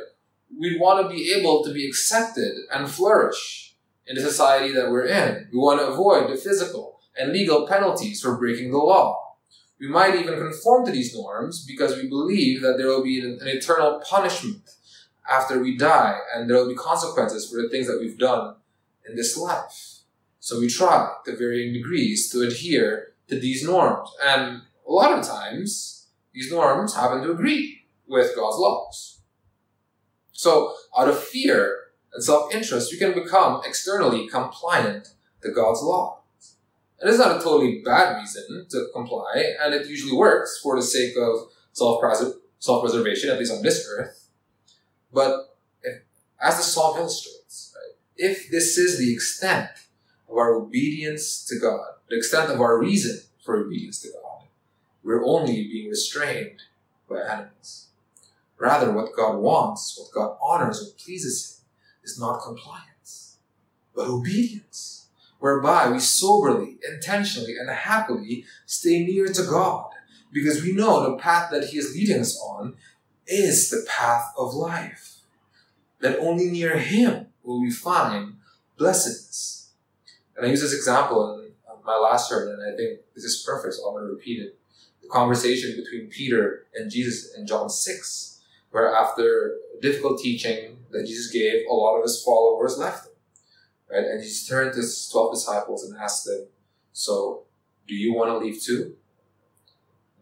we 0.56 0.78
want 0.78 1.02
to 1.02 1.12
be 1.12 1.32
able 1.32 1.64
to 1.64 1.72
be 1.72 1.88
accepted 1.88 2.52
and 2.72 2.88
flourish 2.88 3.74
in 4.06 4.14
the 4.14 4.22
society 4.22 4.72
that 4.72 4.88
we're 4.88 5.06
in. 5.06 5.48
We 5.52 5.58
want 5.58 5.80
to 5.80 5.88
avoid 5.88 6.30
the 6.30 6.36
physical 6.36 7.00
and 7.18 7.32
legal 7.32 7.66
penalties 7.66 8.20
for 8.20 8.36
breaking 8.36 8.70
the 8.70 8.78
law. 8.78 9.23
We 9.80 9.88
might 9.88 10.14
even 10.14 10.38
conform 10.38 10.86
to 10.86 10.92
these 10.92 11.14
norms 11.14 11.64
because 11.66 11.96
we 11.96 12.08
believe 12.08 12.62
that 12.62 12.78
there 12.78 12.86
will 12.86 13.02
be 13.02 13.20
an, 13.20 13.38
an 13.40 13.48
eternal 13.48 14.00
punishment 14.08 14.70
after 15.28 15.58
we 15.58 15.76
die 15.76 16.18
and 16.34 16.48
there 16.48 16.56
will 16.56 16.68
be 16.68 16.74
consequences 16.74 17.50
for 17.50 17.60
the 17.60 17.68
things 17.68 17.86
that 17.86 17.98
we've 18.00 18.18
done 18.18 18.56
in 19.08 19.16
this 19.16 19.36
life. 19.36 20.00
So 20.38 20.60
we 20.60 20.68
try 20.68 21.10
to 21.24 21.36
varying 21.36 21.72
degrees 21.72 22.30
to 22.30 22.42
adhere 22.42 23.14
to 23.28 23.38
these 23.38 23.64
norms. 23.64 24.10
And 24.22 24.62
a 24.86 24.92
lot 24.92 25.18
of 25.18 25.26
times, 25.26 26.08
these 26.32 26.50
norms 26.50 26.94
happen 26.94 27.22
to 27.22 27.30
agree 27.30 27.86
with 28.06 28.36
God's 28.36 28.58
laws. 28.58 29.20
So, 30.32 30.74
out 30.96 31.08
of 31.08 31.22
fear 31.22 31.78
and 32.12 32.22
self 32.22 32.52
interest, 32.54 32.92
we 32.92 32.98
can 32.98 33.14
become 33.14 33.62
externally 33.64 34.28
compliant 34.28 35.14
to 35.42 35.50
God's 35.50 35.80
law. 35.80 36.23
And 37.00 37.10
it's 37.10 37.18
not 37.18 37.40
a 37.40 37.42
totally 37.42 37.82
bad 37.84 38.16
reason 38.18 38.66
to 38.70 38.86
comply, 38.94 39.54
and 39.62 39.74
it 39.74 39.86
usually 39.88 40.16
works 40.16 40.60
for 40.62 40.76
the 40.76 40.82
sake 40.82 41.14
of 41.16 41.48
self 41.72 42.00
preservation, 42.00 43.30
at 43.30 43.38
least 43.38 43.52
on 43.52 43.62
this 43.62 43.86
earth. 43.90 44.28
But 45.12 45.56
if, 45.82 46.02
as 46.40 46.56
the 46.56 46.62
psalm 46.62 46.98
illustrates, 46.98 47.74
right, 47.76 47.96
if 48.16 48.50
this 48.50 48.78
is 48.78 48.98
the 48.98 49.12
extent 49.12 49.70
of 50.28 50.36
our 50.36 50.54
obedience 50.54 51.44
to 51.46 51.58
God, 51.58 51.94
the 52.08 52.16
extent 52.16 52.50
of 52.50 52.60
our 52.60 52.78
reason 52.78 53.20
for 53.44 53.56
obedience 53.56 54.00
to 54.00 54.08
God, 54.08 54.46
we're 55.02 55.24
only 55.24 55.64
being 55.64 55.90
restrained 55.90 56.62
by 57.08 57.20
enemies. 57.20 57.88
Rather, 58.58 58.92
what 58.92 59.14
God 59.14 59.38
wants, 59.38 59.98
what 59.98 60.10
God 60.12 60.36
honors, 60.42 60.80
what 60.80 60.98
pleases 60.98 61.60
Him, 61.60 61.64
is 62.04 62.18
not 62.18 62.42
compliance, 62.42 63.36
but 63.94 64.06
obedience, 64.06 65.03
whereby 65.44 65.90
we 65.90 65.98
soberly, 65.98 66.78
intentionally, 66.90 67.54
and 67.58 67.68
happily 67.68 68.46
stay 68.64 69.04
near 69.04 69.26
to 69.26 69.42
God, 69.42 69.90
because 70.32 70.62
we 70.62 70.72
know 70.72 71.02
the 71.02 71.18
path 71.18 71.50
that 71.50 71.64
He 71.64 71.76
is 71.76 71.94
leading 71.94 72.18
us 72.18 72.40
on 72.40 72.76
is 73.26 73.68
the 73.68 73.84
path 73.86 74.32
of 74.38 74.54
life. 74.54 75.18
That 76.00 76.18
only 76.18 76.46
near 76.46 76.78
Him 76.78 77.26
will 77.42 77.60
we 77.60 77.70
find 77.70 78.36
blessedness. 78.78 79.72
And 80.34 80.46
I 80.46 80.48
use 80.48 80.62
this 80.62 80.72
example 80.72 81.40
in 81.40 81.50
uh, 81.70 81.76
my 81.84 81.98
last 81.98 82.30
sermon, 82.30 82.54
and 82.58 82.72
I 82.72 82.74
think 82.74 83.00
this 83.14 83.24
is 83.24 83.44
perfect, 83.46 83.74
so 83.74 83.86
I'm 83.86 83.96
going 83.96 84.06
to 84.06 84.14
repeat 84.14 84.40
it. 84.40 84.58
The 85.02 85.08
conversation 85.08 85.76
between 85.76 86.08
Peter 86.08 86.64
and 86.74 86.90
Jesus 86.90 87.34
in 87.36 87.46
John 87.46 87.68
6 87.68 88.30
where 88.70 88.92
after 88.92 89.58
difficult 89.80 90.20
teaching 90.20 90.78
that 90.90 91.06
Jesus 91.06 91.30
gave, 91.30 91.64
a 91.70 91.72
lot 91.72 91.96
of 91.96 92.02
his 92.02 92.20
followers 92.24 92.76
left 92.76 93.06
him. 93.06 93.13
Right? 93.90 94.04
And 94.04 94.22
he 94.22 94.30
turned 94.48 94.72
to 94.72 94.80
his 94.80 95.08
12 95.08 95.34
disciples 95.34 95.84
and 95.84 95.98
asked 95.98 96.24
them, 96.24 96.46
So, 96.92 97.44
do 97.86 97.94
you 97.94 98.14
want 98.14 98.30
to 98.30 98.38
leave 98.38 98.62
too? 98.62 98.96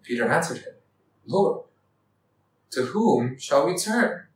Peter 0.02 0.28
answered 0.28 0.58
him, 0.58 0.74
Lord, 1.26 1.64
to 2.72 2.82
whom 2.86 3.38
shall 3.38 3.66
we 3.66 3.76
turn? 3.76 4.26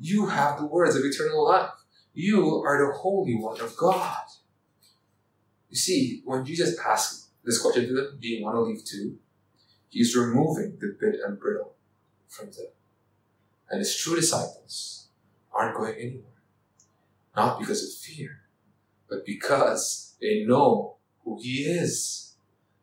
You 0.00 0.26
have 0.26 0.58
the 0.58 0.66
words 0.66 0.96
of 0.96 1.04
eternal 1.04 1.44
life. 1.44 1.70
You 2.12 2.62
are 2.64 2.86
the 2.86 2.96
Holy 2.96 3.34
One 3.34 3.60
of 3.60 3.76
God. 3.76 4.24
You 5.68 5.76
see, 5.76 6.22
when 6.24 6.44
Jesus 6.44 6.78
asked 6.78 7.30
this 7.44 7.60
question 7.60 7.88
to 7.88 7.94
them, 7.94 8.18
Do 8.20 8.28
you 8.28 8.44
want 8.44 8.56
to 8.56 8.60
leave 8.60 8.84
too? 8.84 9.18
He's 9.88 10.16
removing 10.16 10.76
the 10.80 10.96
bit 10.98 11.20
and 11.24 11.38
bridle 11.38 11.74
from 12.28 12.46
them. 12.46 12.66
And 13.70 13.78
his 13.80 13.96
true 13.96 14.16
disciples 14.16 15.08
aren't 15.52 15.76
going 15.76 15.94
anywhere. 15.94 16.33
Not 17.36 17.58
because 17.58 17.82
of 17.82 17.92
fear, 18.00 18.42
but 19.08 19.26
because 19.26 20.14
they 20.20 20.44
know 20.44 20.96
who 21.24 21.38
he 21.40 21.64
is. 21.64 22.34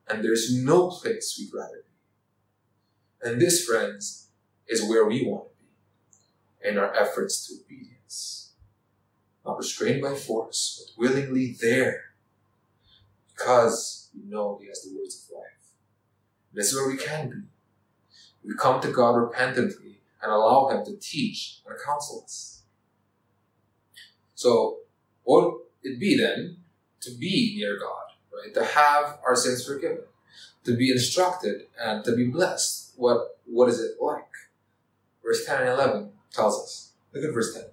And 0.09 0.23
there's 0.23 0.53
no 0.53 0.89
place 0.89 1.35
we'd 1.39 1.57
rather 1.57 1.83
be. 1.85 3.29
And 3.29 3.41
this, 3.41 3.63
friends, 3.63 4.29
is 4.67 4.87
where 4.87 5.05
we 5.05 5.25
want 5.25 5.49
to 5.49 5.55
be 5.63 6.69
in 6.69 6.77
our 6.77 6.93
efforts 6.93 7.47
to 7.47 7.55
obedience. 7.63 8.53
Not 9.45 9.57
restrained 9.57 10.01
by 10.01 10.15
force, 10.15 10.83
but 10.85 11.01
willingly 11.01 11.55
there 11.61 12.11
because 13.41 14.09
we 14.13 14.29
know 14.29 14.59
He 14.61 14.67
has 14.67 14.81
the 14.83 14.95
words 14.95 15.15
of 15.29 15.37
life. 15.37 15.45
This 16.53 16.71
is 16.71 16.79
where 16.79 16.89
we 16.89 16.97
can 16.97 17.29
be. 17.29 18.47
We 18.47 18.55
come 18.55 18.81
to 18.81 18.91
God 18.91 19.15
repentantly 19.15 20.01
and 20.21 20.31
allow 20.31 20.69
Him 20.69 20.85
to 20.85 20.97
teach 20.97 21.61
and 21.65 21.75
counsel 21.83 22.23
us. 22.23 22.60
So, 24.41 24.79
what 25.21 25.43
would 25.43 25.61
it 25.83 25.99
be 25.99 26.17
then 26.17 26.57
to 27.01 27.11
be 27.11 27.53
near 27.59 27.77
God, 27.77 28.07
right? 28.33 28.51
To 28.55 28.65
have 28.65 29.19
our 29.23 29.35
sins 29.35 29.63
forgiven, 29.63 30.05
to 30.63 30.75
be 30.75 30.89
instructed, 30.89 31.67
and 31.79 32.03
to 32.05 32.15
be 32.15 32.25
blessed. 32.25 32.93
What 32.97 33.37
What 33.45 33.69
is 33.69 33.79
it 33.79 34.01
like? 34.01 34.33
Verse 35.23 35.45
10 35.45 35.59
and 35.61 35.69
11 35.69 36.09
tells 36.33 36.55
us. 36.59 36.93
Look 37.13 37.23
at 37.23 37.35
verse 37.35 37.53
10. 37.53 37.65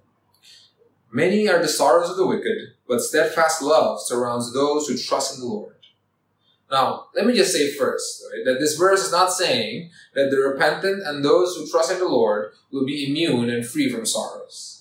Many 1.11 1.49
are 1.49 1.59
the 1.59 1.67
sorrows 1.67 2.11
of 2.11 2.17
the 2.17 2.27
wicked, 2.27 2.59
but 2.87 3.01
steadfast 3.01 3.63
love 3.63 3.99
surrounds 3.99 4.53
those 4.53 4.87
who 4.87 4.95
trust 4.95 5.33
in 5.33 5.41
the 5.41 5.47
Lord. 5.47 5.77
Now, 6.71 7.05
let 7.15 7.25
me 7.25 7.33
just 7.33 7.51
say 7.51 7.73
first 7.73 8.23
right, 8.31 8.45
that 8.45 8.59
this 8.59 8.77
verse 8.77 9.03
is 9.03 9.11
not 9.11 9.33
saying 9.33 9.89
that 10.13 10.29
the 10.29 10.37
repentant 10.37 11.01
and 11.03 11.25
those 11.25 11.55
who 11.55 11.67
trust 11.67 11.91
in 11.91 11.97
the 11.97 12.07
Lord 12.07 12.51
will 12.71 12.85
be 12.85 13.09
immune 13.09 13.49
and 13.49 13.65
free 13.65 13.89
from 13.89 14.05
sorrows. 14.05 14.78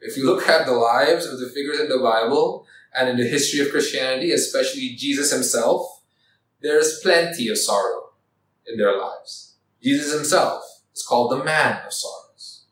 If 0.00 0.16
you 0.16 0.26
look 0.26 0.48
at 0.48 0.66
the 0.66 0.72
lives 0.72 1.26
of 1.26 1.40
the 1.40 1.48
figures 1.48 1.80
in 1.80 1.88
the 1.88 1.98
Bible 1.98 2.66
and 2.94 3.08
in 3.08 3.16
the 3.16 3.28
history 3.28 3.60
of 3.60 3.70
Christianity, 3.70 4.32
especially 4.32 4.94
Jesus 4.96 5.32
himself, 5.32 6.02
there 6.60 6.78
is 6.78 7.00
plenty 7.02 7.48
of 7.48 7.58
sorrow 7.58 8.10
in 8.66 8.76
their 8.76 8.98
lives. 8.98 9.54
Jesus 9.82 10.12
himself 10.12 10.62
is 10.94 11.02
called 11.02 11.32
the 11.32 11.44
man 11.44 11.84
of 11.86 11.92
sorrows. 11.92 12.64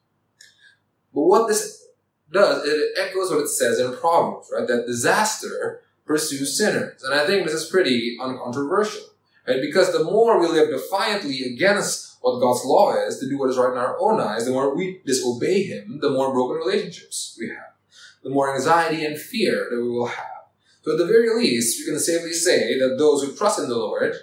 But 1.14 1.22
what 1.22 1.48
this 1.48 1.86
does, 2.30 2.66
it 2.66 2.98
echoes 2.98 3.30
what 3.30 3.40
it 3.40 3.48
says 3.48 3.78
in 3.78 3.96
Proverbs, 3.96 4.50
right? 4.52 4.66
That 4.66 4.86
disaster 4.86 5.82
pursues 6.04 6.58
sinners. 6.58 7.02
And 7.02 7.14
I 7.14 7.26
think 7.26 7.44
this 7.44 7.54
is 7.54 7.70
pretty 7.70 8.16
uncontroversial, 8.20 9.04
right? 9.46 9.60
Because 9.60 9.92
the 9.92 10.04
more 10.04 10.40
we 10.40 10.48
live 10.48 10.70
defiantly 10.70 11.44
against 11.44 12.03
what 12.24 12.40
God's 12.40 12.64
law 12.64 12.94
is, 12.94 13.18
to 13.18 13.28
do 13.28 13.38
what 13.38 13.50
is 13.50 13.58
right 13.58 13.72
in 13.72 13.76
our 13.76 14.00
own 14.00 14.18
eyes, 14.18 14.46
the 14.46 14.50
more 14.50 14.74
we 14.74 15.02
disobey 15.04 15.64
Him, 15.64 15.98
the 16.00 16.08
more 16.08 16.32
broken 16.32 16.56
relationships 16.56 17.36
we 17.38 17.50
have, 17.50 17.74
the 18.22 18.30
more 18.30 18.54
anxiety 18.54 19.04
and 19.04 19.20
fear 19.20 19.68
that 19.70 19.76
we 19.76 19.90
will 19.90 20.06
have. 20.06 20.48
So 20.80 20.92
at 20.92 20.98
the 20.98 21.06
very 21.06 21.36
least, 21.36 21.78
we 21.78 21.84
can 21.84 22.00
safely 22.00 22.32
say 22.32 22.78
that 22.78 22.96
those 22.96 23.22
who 23.22 23.36
trust 23.36 23.58
in 23.58 23.68
the 23.68 23.76
Lord 23.76 24.14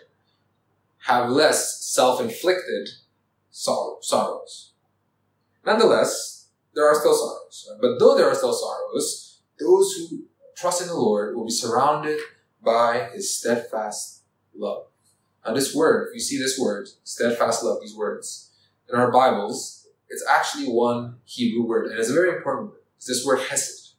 have 1.06 1.30
less 1.30 1.86
self-inflicted 1.86 2.90
sorrow, 3.52 4.00
sorrows. 4.02 4.72
Nonetheless, 5.64 6.48
there 6.74 6.88
are 6.88 6.96
still 6.96 7.14
sorrows. 7.14 7.70
But 7.80 8.00
though 8.00 8.16
there 8.16 8.28
are 8.28 8.36
still 8.36 8.54
sorrows, 8.54 9.42
those 9.60 9.94
who 9.94 10.24
trust 10.58 10.82
in 10.82 10.88
the 10.88 10.96
Lord 10.96 11.36
will 11.36 11.46
be 11.46 11.52
surrounded 11.52 12.20
by 12.64 13.10
his 13.14 13.38
steadfast 13.38 14.24
love. 14.56 14.86
Now, 15.46 15.54
this 15.54 15.74
word, 15.74 16.10
if 16.10 16.14
you 16.14 16.20
see 16.20 16.38
this 16.38 16.60
word, 16.60 16.88
steadfast 17.04 17.64
love, 17.64 17.82
these 17.82 17.96
words, 17.96 18.52
in 18.90 19.00
our 19.00 19.12
Bibles, 19.12 19.88
it's 20.10 20.24
actually 20.30 20.66
one 20.66 21.16
Hebrew 21.26 21.66
word, 21.66 21.88
and 21.88 22.00
it's 22.00 22.10
a 22.10 22.14
very 22.14 22.36
important 22.36 22.72
word. 22.72 22.82
It's 22.98 23.08
this 23.08 23.26
word 23.26 23.40
hesed. 23.40 23.96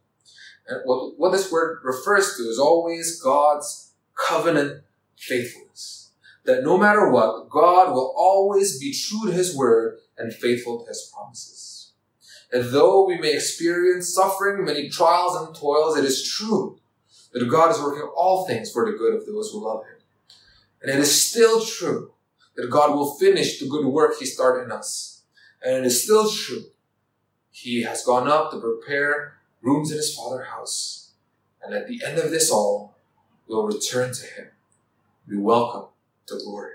And 0.68 0.80
what, 0.84 1.18
what 1.18 1.32
this 1.32 1.50
word 1.50 1.80
refers 1.82 2.36
to 2.36 2.42
is 2.44 2.58
always 2.58 3.20
God's 3.20 3.92
covenant 4.14 4.84
faithfulness. 5.16 6.12
That 6.44 6.62
no 6.62 6.76
matter 6.76 7.10
what, 7.10 7.48
God 7.48 7.92
will 7.92 8.14
always 8.16 8.78
be 8.78 8.92
true 8.92 9.26
to 9.26 9.32
his 9.32 9.56
word 9.56 9.98
and 10.18 10.32
faithful 10.32 10.80
to 10.80 10.88
his 10.88 11.10
promises. 11.12 11.92
And 12.52 12.64
though 12.64 13.06
we 13.06 13.18
may 13.18 13.34
experience 13.34 14.14
suffering, 14.14 14.64
many 14.64 14.88
trials 14.88 15.36
and 15.36 15.54
toils, 15.54 15.96
it 15.96 16.04
is 16.04 16.22
true 16.22 16.78
that 17.32 17.48
God 17.48 17.70
is 17.70 17.80
working 17.80 18.08
all 18.14 18.46
things 18.46 18.70
for 18.70 18.84
the 18.84 18.96
good 18.96 19.14
of 19.14 19.26
those 19.26 19.50
who 19.50 19.64
love 19.64 19.84
him. 19.84 19.91
And 20.82 20.90
it 20.90 20.98
is 20.98 21.28
still 21.28 21.64
true 21.64 22.12
that 22.56 22.70
God 22.70 22.94
will 22.94 23.14
finish 23.14 23.58
the 23.58 23.68
good 23.68 23.86
work 23.86 24.18
he 24.18 24.26
started 24.26 24.64
in 24.64 24.72
us. 24.72 25.22
And 25.62 25.76
it 25.76 25.84
is 25.84 26.02
still 26.02 26.28
true. 26.28 26.64
He 27.50 27.82
has 27.82 28.04
gone 28.04 28.28
up 28.28 28.50
to 28.50 28.60
prepare 28.60 29.38
rooms 29.60 29.90
in 29.90 29.96
his 29.96 30.14
father's 30.14 30.48
house. 30.48 31.12
And 31.62 31.74
at 31.74 31.86
the 31.86 32.02
end 32.04 32.18
of 32.18 32.30
this 32.30 32.50
all, 32.50 32.96
we'll 33.46 33.66
return 33.66 34.12
to 34.12 34.26
him. 34.26 34.48
Be 35.28 35.36
welcome 35.36 35.88
to 36.26 36.38
glory. 36.44 36.72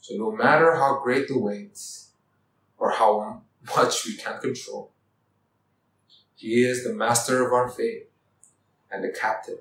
So 0.00 0.14
no 0.16 0.30
matter 0.30 0.76
how 0.76 1.00
great 1.02 1.28
the 1.28 1.38
weight 1.38 1.80
or 2.78 2.90
how 2.92 3.42
much 3.74 4.04
we 4.04 4.16
can 4.16 4.38
control, 4.38 4.92
he 6.34 6.62
is 6.64 6.84
the 6.84 6.92
master 6.92 7.44
of 7.44 7.52
our 7.52 7.68
fate 7.68 8.10
and 8.90 9.02
the 9.02 9.08
captain 9.08 9.58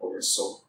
of 0.00 0.08
our 0.08 0.22
soul. 0.22 0.63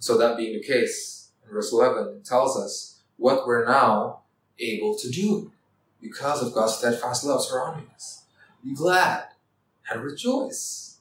So 0.00 0.16
that 0.16 0.38
being 0.38 0.54
the 0.54 0.62
case, 0.66 1.28
in 1.46 1.52
verse 1.52 1.72
11, 1.72 2.16
it 2.16 2.24
tells 2.24 2.56
us 2.56 3.00
what 3.18 3.46
we're 3.46 3.66
now 3.66 4.20
able 4.58 4.96
to 4.96 5.10
do 5.10 5.52
because 6.00 6.42
of 6.42 6.54
God's 6.54 6.76
steadfast 6.76 7.22
love 7.24 7.44
surrounding 7.44 7.86
us. 7.94 8.24
Be 8.64 8.74
glad 8.74 9.24
and 9.90 10.02
rejoice. 10.02 10.98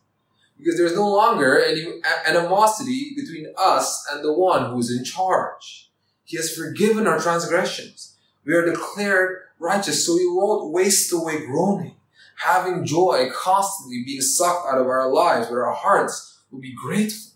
Because 0.58 0.78
there's 0.78 0.96
no 0.96 1.10
longer 1.10 1.64
any 1.64 2.02
animosity 2.28 3.14
between 3.16 3.48
us 3.58 4.06
and 4.12 4.22
the 4.24 4.34
one 4.34 4.70
who's 4.70 4.92
in 4.92 5.06
charge. 5.06 5.90
He 6.26 6.36
has 6.36 6.54
forgiven 6.54 7.08
our 7.08 7.22
transgressions. 7.22 8.18
We 8.46 8.54
are 8.54 8.66
declared 8.66 9.38
righteous, 9.60 10.06
so 10.06 10.16
we 10.16 10.28
won't 10.28 10.74
waste 10.74 11.14
away 11.14 11.46
groaning, 11.46 11.96
having 12.44 12.86
joy 12.86 13.30
constantly 13.34 14.04
being 14.06 14.20
sucked 14.20 14.68
out 14.68 14.82
of 14.82 14.88
our 14.88 15.10
lives, 15.10 15.50
where 15.50 15.66
our 15.66 15.76
hearts 15.76 16.42
will 16.52 16.60
be 16.60 16.76
grateful 16.76 17.29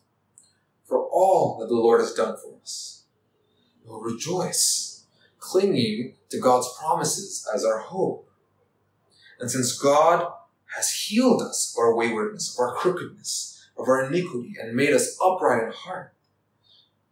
for 0.93 1.09
all 1.11 1.57
that 1.57 1.69
the 1.69 1.73
Lord 1.73 2.01
has 2.01 2.13
done 2.13 2.37
for 2.37 2.53
us. 2.61 3.05
We'll 3.83 3.99
rejoice, 3.99 5.05
clinging 5.39 6.13
to 6.29 6.39
God's 6.39 6.69
promises 6.77 7.49
as 7.51 7.65
our 7.65 7.79
hope. 7.79 8.29
And 9.39 9.49
since 9.49 9.75
God 9.75 10.31
has 10.75 10.91
healed 10.91 11.41
us 11.41 11.75
of 11.75 11.81
our 11.81 11.95
waywardness, 11.95 12.55
of 12.55 12.61
our 12.61 12.75
crookedness, 12.75 13.67
of 13.75 13.87
our 13.87 14.05
iniquity, 14.05 14.53
and 14.61 14.75
made 14.75 14.93
us 14.93 15.17
upright 15.19 15.63
in 15.63 15.71
heart, 15.71 16.13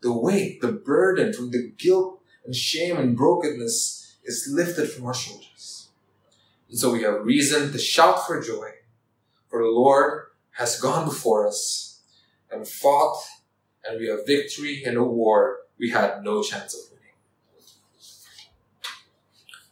the 0.04 0.14
weight, 0.14 0.62
the 0.62 0.72
burden 0.72 1.34
from 1.34 1.50
the 1.50 1.72
guilt 1.76 2.22
and 2.46 2.56
shame 2.56 2.98
and 2.98 3.18
brokenness 3.18 4.16
is 4.24 4.48
lifted 4.54 4.92
from 4.92 5.08
our 5.08 5.14
shoulders. 5.16 5.90
And 6.70 6.78
so 6.78 6.92
we 6.92 7.02
have 7.02 7.26
reason 7.26 7.72
to 7.72 7.80
shout 7.80 8.28
for 8.28 8.40
joy, 8.40 8.74
for 9.50 9.64
the 9.64 9.70
Lord 9.70 10.26
has 10.52 10.80
gone 10.80 11.06
before 11.06 11.48
us 11.48 12.00
and 12.52 12.68
fought 12.68 13.18
and 13.86 14.00
we 14.00 14.08
have 14.08 14.26
victory 14.26 14.84
in 14.84 14.98
a 14.98 15.04
war 15.04 15.62
we 15.78 15.90
had 15.90 16.24
no 16.24 16.44
chance 16.44 16.76
of 16.76 16.82
winning. 16.92 17.16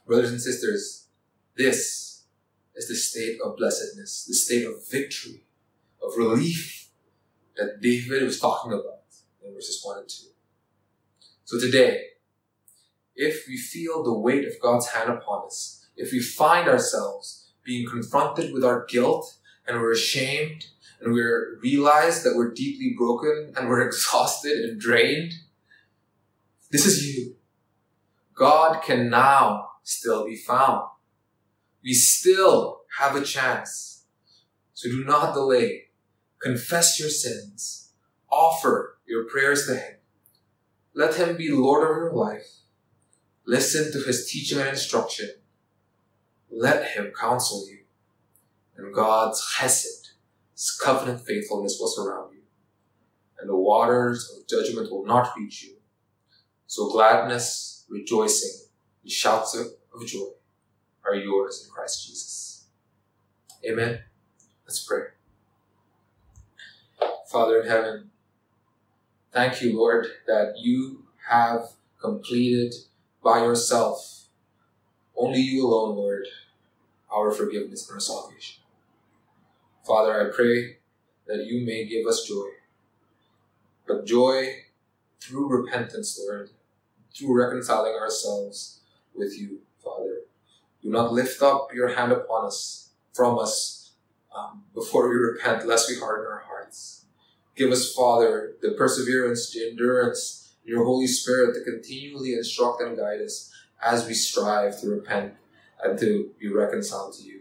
Brothers 0.07 0.31
and 0.31 0.41
sisters, 0.41 1.07
this 1.55 2.23
is 2.75 2.87
the 2.87 2.95
state 2.95 3.37
of 3.45 3.57
blessedness, 3.57 4.25
the 4.25 4.33
state 4.33 4.65
of 4.65 4.89
victory, 4.89 5.43
of 6.01 6.17
relief 6.17 6.89
that 7.57 7.81
David 7.81 8.23
was 8.23 8.39
talking 8.39 8.71
about 8.71 9.03
in 9.45 9.53
verses 9.53 9.81
1 9.83 9.99
and 9.99 10.09
2. 10.09 10.25
So 11.45 11.59
today, 11.59 12.05
if 13.15 13.47
we 13.47 13.57
feel 13.57 14.03
the 14.03 14.17
weight 14.17 14.47
of 14.47 14.59
God's 14.61 14.87
hand 14.87 15.09
upon 15.09 15.45
us, 15.45 15.87
if 15.95 16.11
we 16.11 16.21
find 16.21 16.67
ourselves 16.67 17.51
being 17.63 17.87
confronted 17.87 18.53
with 18.53 18.63
our 18.63 18.85
guilt 18.85 19.37
and 19.67 19.79
we're 19.79 19.91
ashamed 19.91 20.67
and 21.01 21.13
we 21.13 21.21
realize 21.61 22.23
that 22.23 22.35
we're 22.35 22.53
deeply 22.53 22.93
broken 22.97 23.53
and 23.55 23.69
we're 23.69 23.81
exhausted 23.87 24.57
and 24.57 24.79
drained, 24.79 25.33
this 26.71 26.85
is 26.85 27.05
you. 27.05 27.35
God 28.35 28.81
can 28.83 29.09
now 29.09 29.69
still 29.83 30.25
be 30.25 30.35
found. 30.35 30.83
We 31.83 31.93
still 31.93 32.81
have 32.97 33.15
a 33.15 33.23
chance. 33.23 34.05
So 34.73 34.89
do 34.89 35.03
not 35.03 35.33
delay. 35.33 35.85
Confess 36.41 36.99
your 36.99 37.09
sins. 37.09 37.91
Offer 38.31 38.97
your 39.05 39.25
prayers 39.25 39.67
to 39.67 39.75
Him. 39.75 39.95
Let 40.93 41.15
Him 41.15 41.35
be 41.35 41.49
Lord 41.49 41.83
of 41.83 41.97
your 41.97 42.13
life. 42.13 42.59
Listen 43.45 43.91
to 43.91 44.05
His 44.05 44.29
teaching 44.29 44.59
and 44.59 44.69
instruction. 44.69 45.29
Let 46.49 46.91
Him 46.91 47.11
counsel 47.19 47.67
you. 47.67 47.79
And 48.77 48.93
God's 48.93 49.41
chesed 49.55 49.98
his 50.59 50.71
covenant 50.71 51.21
faithfulness 51.21 51.77
will 51.79 51.87
surround 51.87 52.33
you, 52.33 52.41
and 53.39 53.49
the 53.49 53.55
waters 53.55 54.29
of 54.37 54.45
judgment 54.45 54.91
will 54.91 55.05
not 55.05 55.31
reach 55.37 55.63
you. 55.63 55.77
So 56.67 56.89
gladness, 56.89 57.85
rejoicing, 57.87 58.67
and 59.01 59.09
shouts 59.09 59.55
of 59.55 60.05
joy 60.05 60.31
are 61.05 61.15
yours 61.15 61.63
in 61.63 61.73
Christ 61.73 62.05
Jesus. 62.05 62.65
Amen. 63.65 63.99
Let's 64.65 64.85
pray. 64.85 65.03
Father 67.31 67.61
in 67.61 67.67
heaven, 67.69 68.11
thank 69.31 69.61
you, 69.61 69.77
Lord, 69.77 70.07
that 70.27 70.55
you 70.57 71.05
have 71.29 71.69
completed 72.01 72.73
by 73.23 73.45
yourself, 73.45 74.25
only 75.15 75.39
you 75.39 75.65
alone, 75.65 75.95
Lord, 75.95 76.25
our 77.09 77.31
forgiveness 77.31 77.87
and 77.87 77.95
our 77.95 78.01
salvation. 78.01 78.57
Father, 79.89 80.21
I 80.21 80.31
pray 80.31 80.77
that 81.25 81.47
you 81.47 81.65
may 81.65 81.83
give 81.83 82.05
us 82.05 82.23
joy, 82.23 82.45
but 83.87 84.05
joy 84.05 84.57
through 85.19 85.49
repentance, 85.49 86.21
Lord, 86.23 86.51
through 87.11 87.35
reconciling 87.35 87.95
ourselves 87.95 88.81
with 89.15 89.35
you, 89.35 89.61
Father. 89.83 90.17
Do 90.83 90.91
not 90.91 91.11
lift 91.11 91.41
up 91.41 91.69
your 91.73 91.95
hand 91.95 92.11
upon 92.11 92.45
us, 92.45 92.91
from 93.15 93.39
us, 93.39 93.93
um, 94.31 94.61
before 94.75 95.09
we 95.09 95.15
repent, 95.15 95.65
lest 95.65 95.89
we 95.89 95.97
harden 95.97 96.31
our 96.31 96.43
hearts. 96.45 97.05
Give 97.55 97.71
us, 97.71 97.91
Father, 97.91 98.57
the 98.61 98.73
perseverance, 98.73 99.51
the 99.51 99.71
endurance, 99.71 100.53
your 100.63 100.85
Holy 100.85 101.07
Spirit 101.07 101.55
to 101.55 101.63
continually 101.63 102.33
instruct 102.33 102.83
and 102.83 102.95
guide 102.95 103.21
us 103.21 103.51
as 103.83 104.05
we 104.05 104.13
strive 104.13 104.79
to 104.81 104.87
repent 104.87 105.33
and 105.83 105.97
to 105.97 106.29
be 106.39 106.47
reconciled 106.47 107.15
to 107.15 107.23
you. 107.23 107.39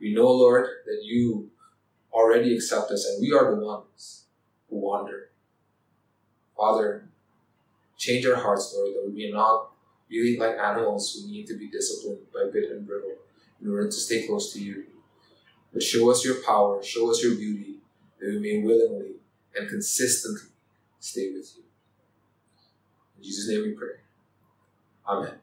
We 0.00 0.14
know, 0.14 0.30
Lord, 0.30 0.68
that 0.86 1.00
you 1.02 1.50
already 2.12 2.54
accept 2.54 2.90
us 2.90 3.06
and 3.06 3.20
we 3.20 3.32
are 3.32 3.54
the 3.54 3.64
ones 3.64 4.24
who 4.68 4.76
wander. 4.76 5.30
Father, 6.56 7.08
change 7.96 8.26
our 8.26 8.36
hearts, 8.36 8.74
Lord, 8.76 8.94
that 8.94 9.10
we 9.10 9.24
may 9.24 9.30
not 9.30 9.70
be 10.08 10.36
like 10.38 10.56
animals 10.56 11.14
who 11.14 11.30
need 11.30 11.46
to 11.46 11.58
be 11.58 11.68
disciplined 11.68 12.20
by 12.32 12.50
bit 12.52 12.70
and 12.70 12.86
bridle 12.86 13.16
in 13.60 13.70
order 13.70 13.86
to 13.86 13.92
stay 13.92 14.26
close 14.26 14.52
to 14.52 14.62
you. 14.62 14.84
But 15.72 15.82
show 15.82 16.10
us 16.10 16.24
your 16.24 16.42
power, 16.42 16.82
show 16.82 17.10
us 17.10 17.22
your 17.22 17.34
beauty, 17.34 17.76
that 18.18 18.28
we 18.28 18.38
may 18.38 18.64
willingly 18.64 19.16
and 19.54 19.68
consistently 19.68 20.48
stay 20.98 21.32
with 21.32 21.52
you. 21.56 21.64
In 23.18 23.24
Jesus' 23.24 23.48
name 23.48 23.62
we 23.62 23.72
pray. 23.72 23.96
Amen. 25.06 25.34